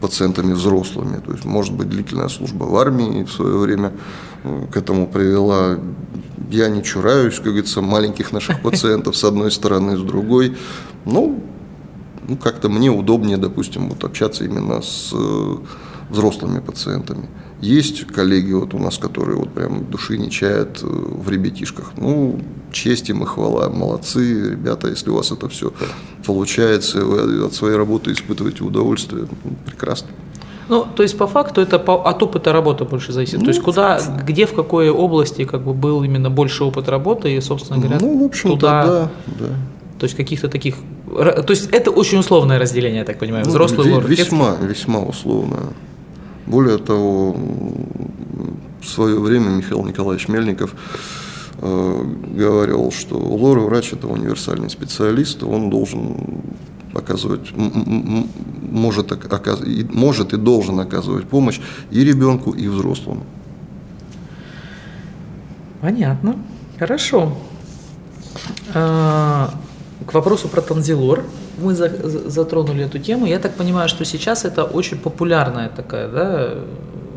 [0.00, 1.20] пациентами взрослыми.
[1.20, 3.92] То есть, может быть, длительная служба в армии в свое время
[4.72, 5.78] к этому привела.
[6.50, 10.56] Я не чураюсь, как говорится, маленьких наших пациентов с одной стороны, с другой.
[11.04, 11.42] Ну,
[12.28, 15.56] ну как-то мне удобнее, допустим, вот общаться именно с э,
[16.10, 17.28] взрослыми пациентами.
[17.60, 21.92] Есть коллеги вот у нас, которые вот прям души не чают э, в ребятишках.
[21.96, 23.68] Ну, честь им и хвала.
[23.70, 25.72] Молодцы, ребята, если у вас это все
[26.26, 30.08] получается, вы от своей работы испытываете удовольствие, ну, прекрасно.
[30.68, 33.38] Ну, то есть по факту это по, от опыта работы больше зависит.
[33.38, 37.34] Ну, то есть куда, где, в какой области как бы был именно больше опыт работы
[37.34, 39.46] и, собственно говоря, ну, в общем туда, да, да.
[39.98, 40.74] То есть каких-то таких,
[41.08, 44.06] то есть это очень условное разделение, я так понимаю, ну, взрослый ну, лор.
[44.06, 45.72] Весьма, весьма условное.
[46.46, 47.36] Более того,
[48.80, 50.74] в свое время Михаил Николаевич Мельников
[51.58, 52.04] э,
[52.36, 56.16] говорил, что лор-врач– это универсальный специалист, он должен
[56.96, 57.52] оказывать,
[58.62, 59.60] может, оказ,
[59.92, 63.24] может и должен оказывать помощь и ребенку, и взрослому.
[65.80, 66.36] Понятно.
[66.78, 67.36] Хорошо.
[68.74, 69.50] А,
[70.06, 71.24] к вопросу про танзилор
[71.58, 71.88] мы за,
[72.28, 73.26] затронули эту тему.
[73.26, 76.54] Я так понимаю, что сейчас это очень популярная такая, да,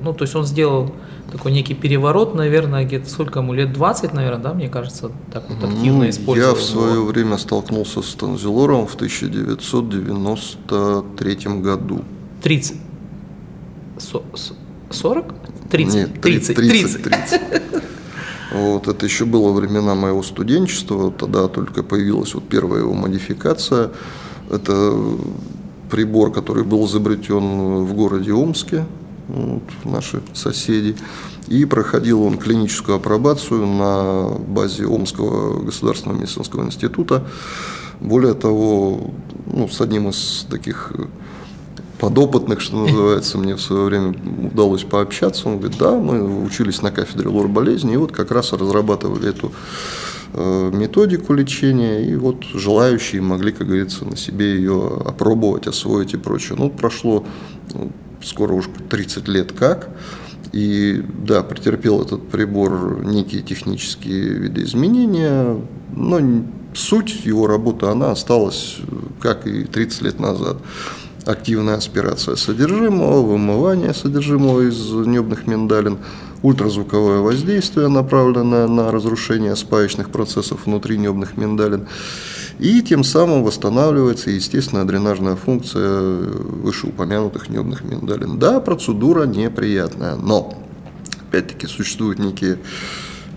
[0.04, 0.94] ну, то есть он сделал
[1.32, 5.64] такой некий переворот, наверное, где-то сколько ему, лет 20, наверное, да, мне кажется, так вот
[5.64, 6.56] активно ну, использовал.
[6.56, 7.06] Я в свое его.
[7.06, 12.02] время столкнулся с танзилором в 1993 году.
[12.42, 12.78] 30?
[14.90, 15.34] 40?
[15.70, 15.96] 30?
[15.96, 16.56] Нет, 30.
[16.56, 16.56] 30.
[16.56, 17.04] 30.
[17.04, 17.42] 30.
[18.52, 23.92] Вот, это еще было времена моего студенчества, тогда только появилась вот первая его модификация.
[24.50, 25.00] Это
[25.92, 28.86] прибор, который был изобретен в городе Омске,
[29.30, 30.96] вот, наши соседи.
[31.48, 37.26] И проходил он клиническую апробацию на базе Омского государственного медицинского института.
[38.00, 39.12] Более того,
[39.46, 40.94] ну, с одним из таких
[42.00, 44.16] подопытных, что называется, мне в свое время
[44.52, 45.50] удалось пообщаться.
[45.50, 49.52] Он говорит, да, мы учились на кафедре лор болезни, и вот как раз разрабатывали эту
[50.32, 56.18] Э, методику лечения, и вот желающие могли, как говорится, на себе ее опробовать, освоить и
[56.18, 56.56] прочее.
[56.56, 57.26] Ну, прошло
[57.74, 57.92] ну,
[58.24, 59.90] скоро уж 30 лет как,
[60.52, 65.58] и да, претерпел этот прибор некие технические видоизменения,
[65.96, 68.78] но суть его работы, она осталась,
[69.20, 70.58] как и 30 лет назад.
[71.26, 76.00] Активная аспирация содержимого, вымывание содержимого из небных миндалин–
[76.42, 81.88] ультразвуковое воздействие, направленное на разрушение спаечных процессов внутри небных миндалин.
[82.60, 88.38] И тем самым восстанавливается естественная дренажная функция вышеупомянутых небных миндалин.
[88.38, 90.62] Да, процедура неприятная, но
[91.30, 92.60] опять-таки существуют некие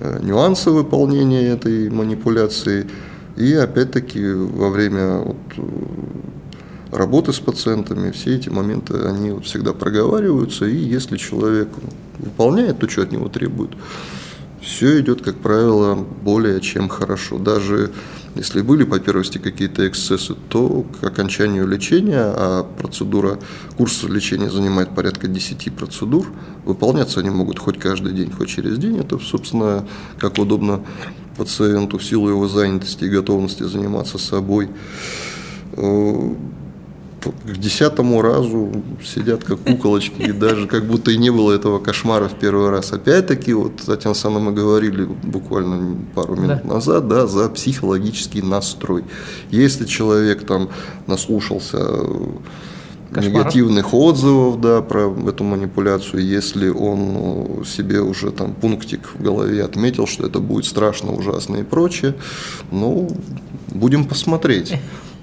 [0.00, 2.88] э, нюансы выполнения этой манипуляции.
[3.36, 5.62] И опять-таки во время вот, э,
[6.90, 10.64] работы с пациентами все эти моменты они вот всегда проговариваются.
[10.66, 11.68] И если человек
[12.18, 13.76] выполняет то, что от него требуют,
[14.60, 17.38] все идет, как правило, более чем хорошо.
[17.38, 17.92] Даже
[18.34, 23.38] Если были по первости какие-то эксцессы, то к окончанию лечения, а процедура,
[23.76, 26.26] курс лечения занимает порядка 10 процедур,
[26.64, 28.98] выполняться они могут хоть каждый день, хоть через день.
[28.98, 29.86] Это, собственно,
[30.18, 30.82] как удобно
[31.36, 34.70] пациенту в силу его занятости и готовности заниматься собой
[35.72, 36.34] э,
[37.30, 38.72] к десятому разу
[39.04, 42.92] сидят как куколочки, и даже как будто и не было этого кошмара в первый раз.
[42.92, 46.74] Опять-таки, вот Татьяна Санна мы говорили буквально пару минут да.
[46.74, 49.04] назад, да, за психологический настрой.
[49.50, 50.70] Если человек там
[51.06, 51.78] наслушался
[53.12, 53.40] Кошмаров.
[53.40, 60.06] негативных отзывов да, про эту манипуляцию, если он себе уже там пунктик в голове отметил,
[60.06, 62.14] что это будет страшно, ужасно и прочее,
[62.70, 63.10] ну,
[63.68, 64.74] будем посмотреть.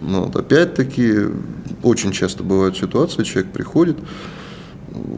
[0.01, 1.13] Но вот, опять-таки,
[1.83, 3.97] очень часто бывают ситуации, человек приходит,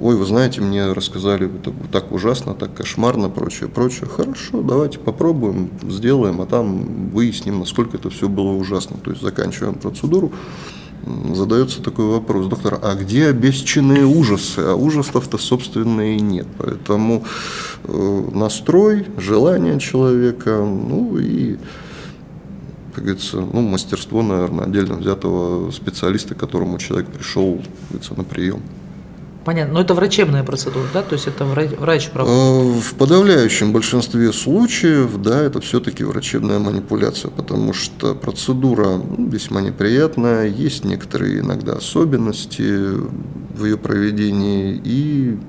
[0.01, 4.07] ой, вы знаете, мне рассказали это так ужасно, так кошмарно, прочее, прочее.
[4.07, 8.97] Хорошо, давайте попробуем, сделаем, а там выясним, насколько это все было ужасно.
[8.97, 10.31] То есть заканчиваем процедуру,
[11.33, 14.59] задается такой вопрос, доктор, а где обесченные ужасы?
[14.59, 16.47] А ужасов-то, собственно, и нет.
[16.57, 17.23] Поэтому
[17.83, 21.57] э, настрой, желание человека, ну и
[22.93, 28.61] как говорится, ну, мастерство, наверное, отдельно взятого специалиста, к которому человек пришел говорится, на прием.
[29.43, 29.73] Понятно.
[29.73, 31.01] Но это врачебная процедура, да?
[31.01, 32.37] То есть это врач, врач проводит?
[32.37, 39.61] Э, в подавляющем большинстве случаев, да, это все-таки врачебная манипуляция, потому что процедура ну, весьма
[39.61, 42.91] неприятная, есть некоторые иногда особенности
[43.55, 45.39] в ее проведении, и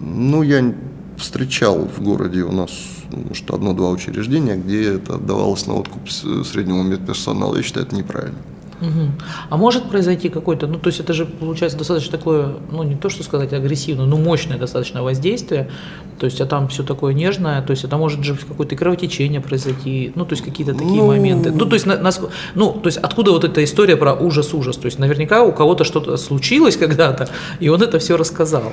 [0.00, 0.74] ну, я
[1.18, 2.70] встречал в городе у нас
[3.14, 7.56] может, одно-два учреждения, где это отдавалось на откуп среднему медперсоналу.
[7.56, 8.38] Я считаю, это неправильно.
[8.80, 9.10] Угу.
[9.50, 13.08] А может произойти какой-то, ну то есть это же получается достаточно такое, ну не то
[13.08, 15.70] что сказать агрессивное, но мощное достаточно воздействие,
[16.18, 20.12] то есть а там все такое нежное, то есть это может же какое-то кровотечение произойти,
[20.14, 21.06] ну то есть какие-то такие ну...
[21.06, 21.50] моменты.
[21.52, 22.10] Ну то есть, на, на,
[22.54, 26.16] ну то есть откуда вот эта история про ужас-ужас, то есть наверняка у кого-то что-то
[26.16, 27.28] случилось когда-то,
[27.60, 28.72] и он это все рассказал.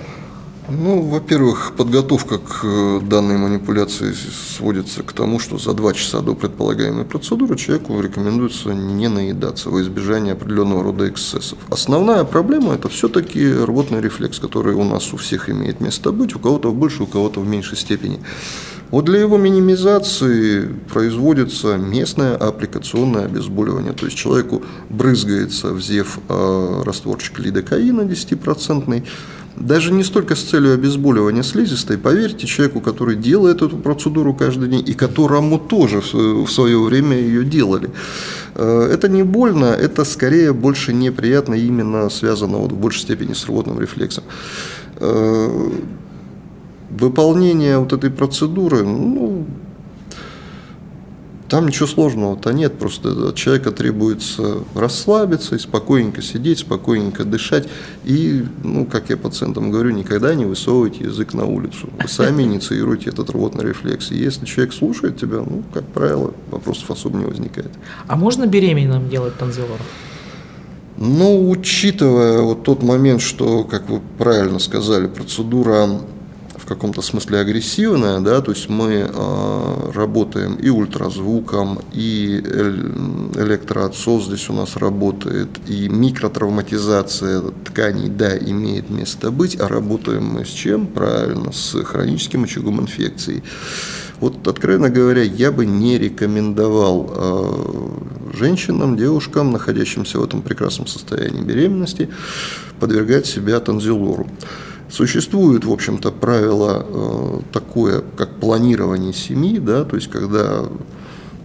[0.80, 6.34] Ну, во-первых, подготовка к э, данной манипуляции сводится к тому, что за два часа до
[6.34, 11.58] предполагаемой процедуры человеку рекомендуется не наедаться во избежание определенного рода эксцессов.
[11.70, 16.40] Основная проблема– это все-таки рвотный рефлекс, который у нас у всех имеет место быть, у
[16.40, 18.20] кого-то в большей, у кого-то в меньшей степени.
[18.92, 23.94] Вот для его минимизации производится местное аппликационное обезболивание.
[23.94, 29.04] То есть человеку брызгается в ЗЕВ э, растворчик лидокаина 10%,
[29.56, 34.84] даже не столько с целью обезболивания слизистой, поверьте человеку, который делает эту процедуру каждый день
[34.88, 37.89] и которому тоже в свое время ее делали.
[38.56, 43.45] Э, это не больно, это скорее больше неприятно, именно связано вот в большей степени с
[43.45, 44.24] рвотным рефлексом.
[44.97, 45.70] Э,
[46.89, 49.45] выполнение вот этой процедуры, ну,
[51.52, 57.68] там ничего сложного-то нет, просто от человека требуется расслабиться и спокойненько сидеть, спокойненько дышать.
[58.06, 61.89] И, ну, как я пациентам говорю, никогда не высовывайте язык на улицу.
[62.02, 64.12] Вы сами инициируете этот рвотный рефлекс.
[64.12, 67.72] И если человек слушает тебя, ну, как правило, вопросов особо не возникает.
[68.08, 69.80] А можно беременным делать танзилор?
[70.95, 75.99] Ну, учитывая вот тот момент, что, как вы правильно сказали, процедура
[76.76, 82.38] каком-то смысле агрессивная, да, то есть мы э, работаем и ультразвуком, и
[83.36, 90.46] электроотсос здесь у нас работает, и микротравматизация тканей, да, имеет место быть, а работаем мы
[90.46, 90.88] с чем?
[90.88, 93.44] Правильно, с хроническим очагом инфекции.
[94.22, 101.42] Вот, откровенно говоря, я бы не рекомендовал э, женщинам, девушкам, находящимся в этом прекрасном состоянии
[101.42, 102.10] беременности,
[102.80, 104.28] подвергать себя танзилору.
[104.92, 110.66] Существует, в общем-то, правило э, такое, как планирование семьи, да, то есть когда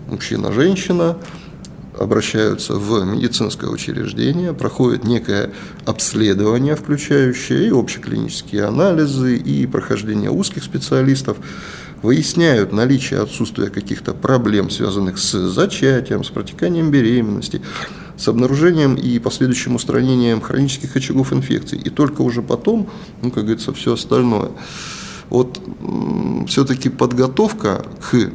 [0.08, 1.16] мужчина-женщина
[1.96, 5.52] обращаются в медицинское учреждение, проходит некое
[5.84, 11.36] обследование, включающее и общеклинические анализы, и прохождение узких специалистов,
[12.02, 17.62] выясняют наличие отсутствия каких-то проблем, связанных с зачатием, с протеканием беременности,
[18.16, 21.78] с обнаружением и последующим устранением хронических очагов инфекций.
[21.78, 22.88] И только уже потом,
[23.22, 24.50] ну, как говорится, все остальное.
[25.28, 25.60] Вот
[26.48, 28.30] все-таки подготовка к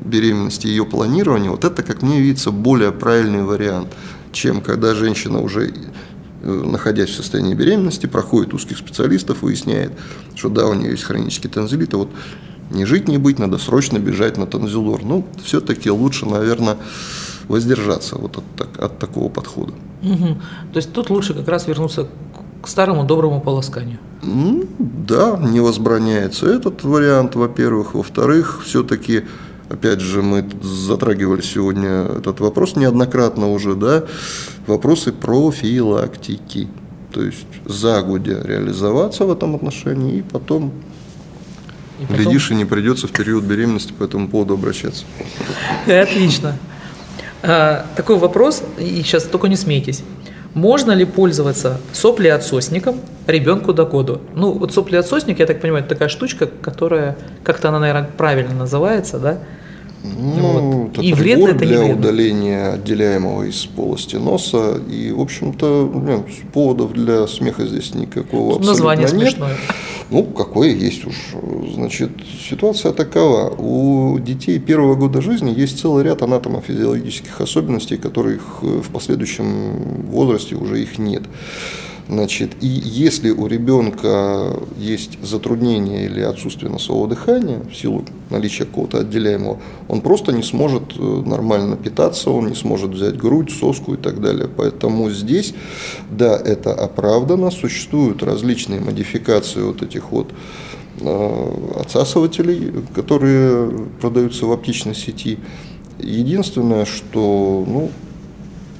[0.00, 3.88] беременности, ее планирование, вот это, как мне видится, более правильный вариант,
[4.32, 5.72] чем когда женщина уже
[6.42, 9.92] э, находясь в состоянии беременности, проходит узких специалистов, выясняет,
[10.36, 12.10] что да, у нее есть хронический танзелит, а вот
[12.70, 15.02] не жить, не быть, надо срочно бежать на танзелор.
[15.04, 16.76] Ну, все-таки лучше, наверное,
[17.48, 19.72] воздержаться вот от, от такого подхода.
[20.02, 20.36] Угу.
[20.72, 22.08] То есть тут лучше как раз вернуться
[22.62, 23.98] к старому доброму полосканию.
[24.22, 27.94] Ну, да, не возбраняется этот вариант, во-первых.
[27.94, 29.24] Во-вторых, все-таки
[29.68, 34.04] опять же, мы затрагивали сегодня этот вопрос неоднократно уже, да,
[34.66, 36.68] вопросы профилактики.
[37.12, 40.72] То есть загодя реализоваться в этом отношении и потом,
[41.98, 42.16] и потом...
[42.16, 45.04] глядишь, и не придется в период беременности по этому поводу обращаться.
[45.86, 46.58] Отлично.
[47.42, 50.02] А, такой вопрос, и сейчас только не смейтесь.
[50.54, 54.20] Можно ли пользоваться соплеотсосником ребенку до года?
[54.34, 59.18] Ну, вот соплеотсосник, я так понимаю, это такая штучка, которая, как-то она, наверное, правильно называется,
[59.18, 59.38] да?
[60.16, 61.02] Ну, вот.
[61.02, 62.00] И вредно это для не вредно.
[62.00, 64.80] удаления отделяемого из полости носа.
[64.90, 69.10] И, в общем-то, нет, поводов для смеха здесь никакого абсолютно Название нет.
[69.10, 69.56] смешное.
[70.10, 71.14] Ну, какое есть уж.
[71.74, 72.10] Значит,
[72.48, 73.50] ситуация такова.
[73.58, 80.80] У детей первого года жизни есть целый ряд анатомофизиологических особенностей, которых в последующем возрасте уже
[80.82, 81.24] их нет.
[82.08, 88.98] Значит, и если у ребенка есть затруднение или отсутствие носового дыхания в силу наличия какого-то
[89.00, 93.96] отделяемого, он просто не сможет э, нормально питаться, он не сможет взять грудь, соску и
[93.96, 94.48] так далее.
[94.48, 95.52] Поэтому здесь,
[96.08, 100.30] да, это оправдано, существуют различные модификации вот этих вот
[101.00, 103.68] э, отсасывателей, которые
[104.00, 105.38] продаются в оптичной сети.
[105.98, 107.90] Единственное, что ну,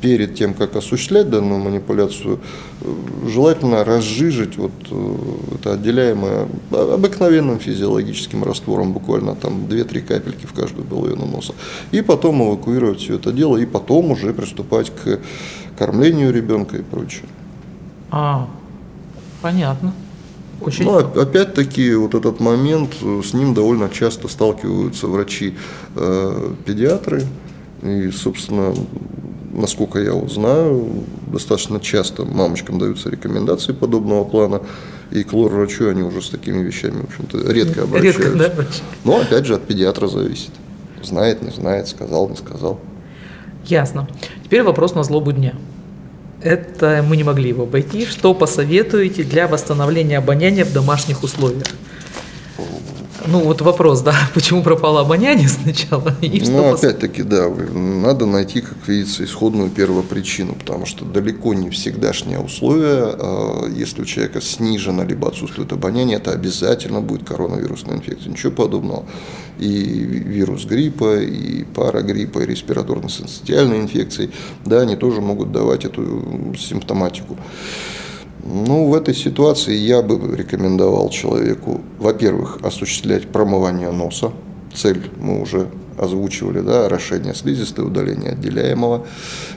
[0.06, 2.38] перед тем, как осуществлять данную манипуляцию,
[2.80, 2.94] э,
[3.26, 5.16] желательно разжижить вот э,
[5.56, 11.54] это отделяемое обыкновенным физиологическим раствором, буквально там 2-3 капельки в каждую половину носа,
[11.90, 15.18] и потом эвакуировать все это дело, и потом уже приступать к
[15.76, 17.24] кормлению ребенка и прочее.
[18.12, 18.46] А,
[19.42, 19.92] понятно.
[20.60, 20.84] Очень...
[20.84, 27.24] Ну, опять-таки, вот этот момент, э, с ним довольно часто сталкиваются врачи-педиатры,
[27.82, 28.72] и, собственно,
[29.56, 34.62] насколько я вот знаю, достаточно часто мамочкам даются рекомендации подобного плана,
[35.10, 38.22] и к лор-врачу они уже с такими вещами, в общем-то, редко обращаются.
[38.22, 38.66] Редко, да,
[39.04, 40.50] Но, опять же, от педиатра зависит.
[41.02, 42.80] Знает, не знает, сказал, не сказал.
[43.64, 44.08] Ясно.
[44.44, 45.54] Теперь вопрос на злобу дня.
[46.42, 48.06] Это мы не могли его обойти.
[48.06, 51.66] Что посоветуете для восстановления обоняния в домашних условиях?
[53.26, 56.14] Ну, вот вопрос, да, почему пропало обоняние сначала?
[56.20, 62.38] И ну, опять-таки, да, надо найти, как видится, исходную первопричину, потому что далеко не всегдашние
[62.38, 68.52] условия, а если у человека снижено либо отсутствует обоняние, это обязательно будет коронавирусная инфекция, ничего
[68.52, 69.04] подобного.
[69.58, 74.30] И вирус гриппа, и парагриппа, и респираторно-синцитиальные инфекции,
[74.64, 77.36] да, они тоже могут давать эту симптоматику.
[78.48, 84.30] Ну, в этой ситуации я бы рекомендовал человеку, во-первых, осуществлять промывание носа.
[84.72, 85.68] Цель мы уже
[85.98, 89.04] озвучивали, да, орошение слизистой, удаление отделяемого,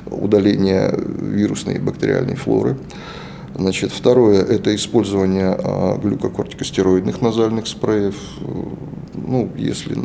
[0.08, 2.80] удаление вирусной и бактериальной флоры.
[3.54, 8.16] Значит, второе– это использование а, глюкокортикостероидных назальных спреев.
[9.14, 9.98] Ну, если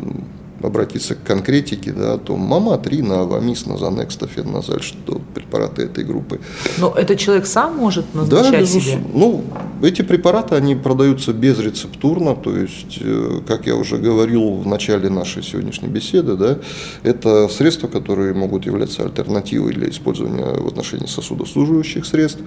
[0.61, 6.03] обратиться к конкретике, да, то мама 3 на Авамис, на Занекс, Тофеннозаль, что препараты этой
[6.03, 6.39] группы.
[6.77, 8.83] Но этот человек сам может назначать да, безус...
[8.83, 8.99] себе?
[9.13, 9.43] Ну,
[9.81, 15.43] эти препараты, они продаются безрецептурно, то есть, э, как я уже говорил в начале нашей
[15.43, 16.57] сегодняшней беседы, да,
[17.03, 22.41] это средства, которые могут являться альтернативой для использования в отношении сосудослужащих средств.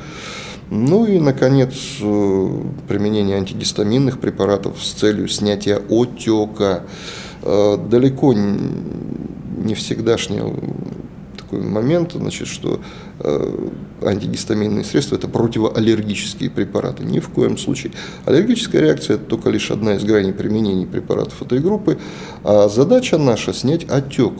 [0.71, 6.83] Ну и, наконец, э, применение антигистаминных препаратов с целью снятия отека.
[7.51, 10.42] Э, далеко не всегдашний
[11.38, 12.80] такой момент, значит, что
[13.20, 13.68] э,
[14.03, 17.05] антигистаминные средства– это противоаллергические препараты.
[17.05, 17.92] Ни в коем случае.
[18.26, 21.99] Аллергическая реакция– это только лишь одна из граней применения препаратов этой группы.
[22.44, 24.34] А задача наша– снять отек.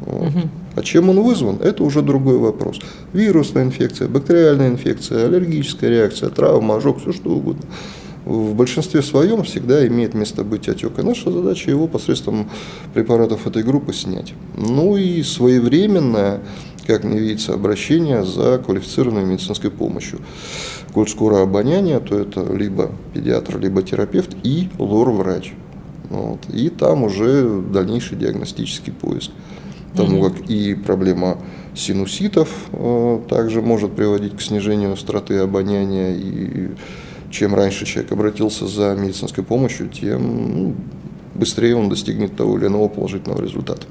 [0.00, 0.28] Вот.
[0.28, 0.40] Угу.
[0.76, 2.78] А чем он вызван, это уже другой вопрос.
[3.14, 7.64] Вирусная инфекция, бактериальная инфекция, аллергическая реакция, травма, ожог, все что угодно
[8.30, 10.98] в большинстве своем всегда имеет место быть отек.
[10.98, 12.48] И наша задача его посредством
[12.94, 14.34] препаратов этой группы снять.
[14.56, 16.40] Ну и своевременное,
[16.86, 20.20] как мне видится, обращение за квалифицированной медицинской помощью.
[20.94, 25.52] Коль скоро обоняние, то это либо педиатр, либо терапевт и лор-врач.
[26.08, 26.40] Вот.
[26.52, 29.32] И там уже дальнейший диагностический поиск.
[29.90, 31.38] Потому как и проблема
[31.74, 36.68] синуситов э, также может приводить к снижению остроты обоняния и
[37.30, 40.74] чем раньше человек обратился за медицинской помощью, тем ну,
[41.34, 43.86] быстрее он достигнет того или иного положительного результата.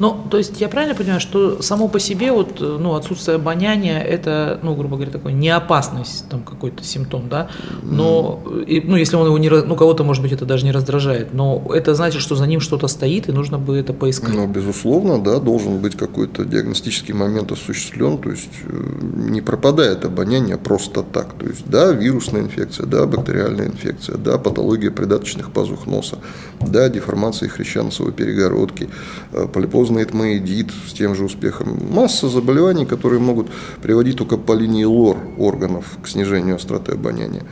[0.00, 4.58] Ну, то есть я правильно понимаю, что само по себе вот, ну, отсутствие обоняния– это,
[4.62, 7.50] ну, грубо говоря, такой неопасность, там какой-то симптом, да?
[7.82, 11.34] Но, и, ну, если он его не, ну, кого-то, может быть, это даже не раздражает,
[11.34, 14.34] но это значит, что за ним что-то стоит, и нужно бы это поискать.
[14.34, 18.82] Ну, безусловно, да, должен быть какой-то диагностический момент осуществлен, то есть э,
[19.30, 21.34] не пропадает обоняние просто так.
[21.34, 26.18] То есть, да, вирусная инфекция, да, бактериальная инфекция, да, патология придаточных пазух носа,
[26.60, 28.88] да, деформация хряща-носовой перегородки,
[29.32, 29.46] э,
[29.90, 31.78] полипозный этмоидит с тем же успехом.
[31.90, 33.48] Масса заболеваний, которые могут
[33.82, 37.42] приводить только по линии лор органов к снижению остроты обоняния.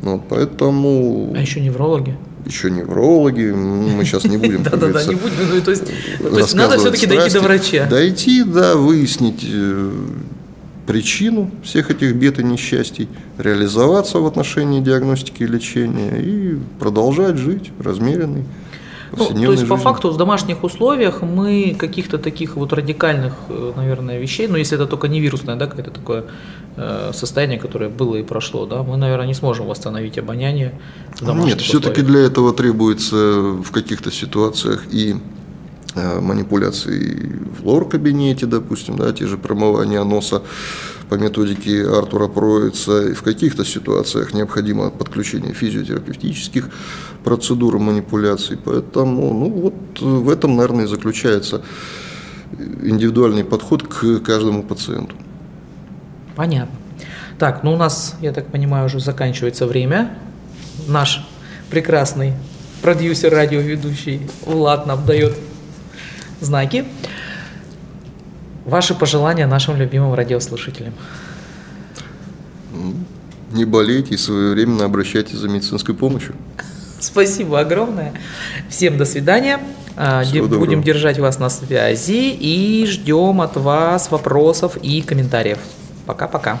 [0.00, 1.32] Вот, поэтому...
[1.34, 2.16] А еще неврологи?
[2.44, 4.62] еще неврологи, мы сейчас не будем.
[4.70, 5.84] Да-да-да, не будем, ну, то есть,
[6.18, 7.86] то есть надо все-таки дойти до врача.
[7.86, 9.92] Дойти, да, выяснить э,
[10.84, 17.70] причину всех этих бед и несчастий, реализоваться в отношении диагностики и лечения и продолжать жить
[17.78, 18.44] размеренный.
[19.16, 19.66] Ну, то есть, жизни.
[19.66, 24.76] по факту, в домашних условиях мы каких-то таких вот радикальных, э, наверное, вещей, ну, если
[24.76, 26.24] это только не вирусное, да, какое-то такое
[26.76, 30.72] э, состояние, которое было и прошло, да, мы, наверное, не сможем восстановить обоняние
[31.20, 35.16] в домашних Нет, все-таки для этого требуется в каких-то ситуациях и
[35.94, 40.42] Э, манипуляций в лор-кабинете, допустим, да, те же промывания носа
[41.08, 43.08] по методике Артура Проица.
[43.08, 46.70] И в каких-то ситуациях необходимо подключение физиотерапевтических
[47.24, 48.58] процедур манипуляций.
[48.62, 51.62] Поэтому ну, вот в этом, наверное, и заключается
[52.82, 55.14] индивидуальный подход к каждому пациенту.
[56.36, 56.76] Понятно.
[57.38, 60.16] Так, ну у нас, я так понимаю, уже заканчивается время.
[60.86, 61.26] Наш
[61.70, 62.34] прекрасный
[62.82, 65.36] продюсер, радиоведущий Влад нам дает
[66.40, 66.84] знаки.
[68.64, 70.94] Ваши пожелания нашим любимым радиослушателям.
[73.52, 76.34] Не болейте и своевременно обращайтесь за медицинской помощью.
[77.00, 78.14] Спасибо огромное.
[78.70, 79.58] Всем до свидания.
[79.96, 80.82] А, Всего Будем доброго.
[80.84, 85.58] держать вас на связи и ждем от вас вопросов и комментариев.
[86.06, 86.60] Пока-пока.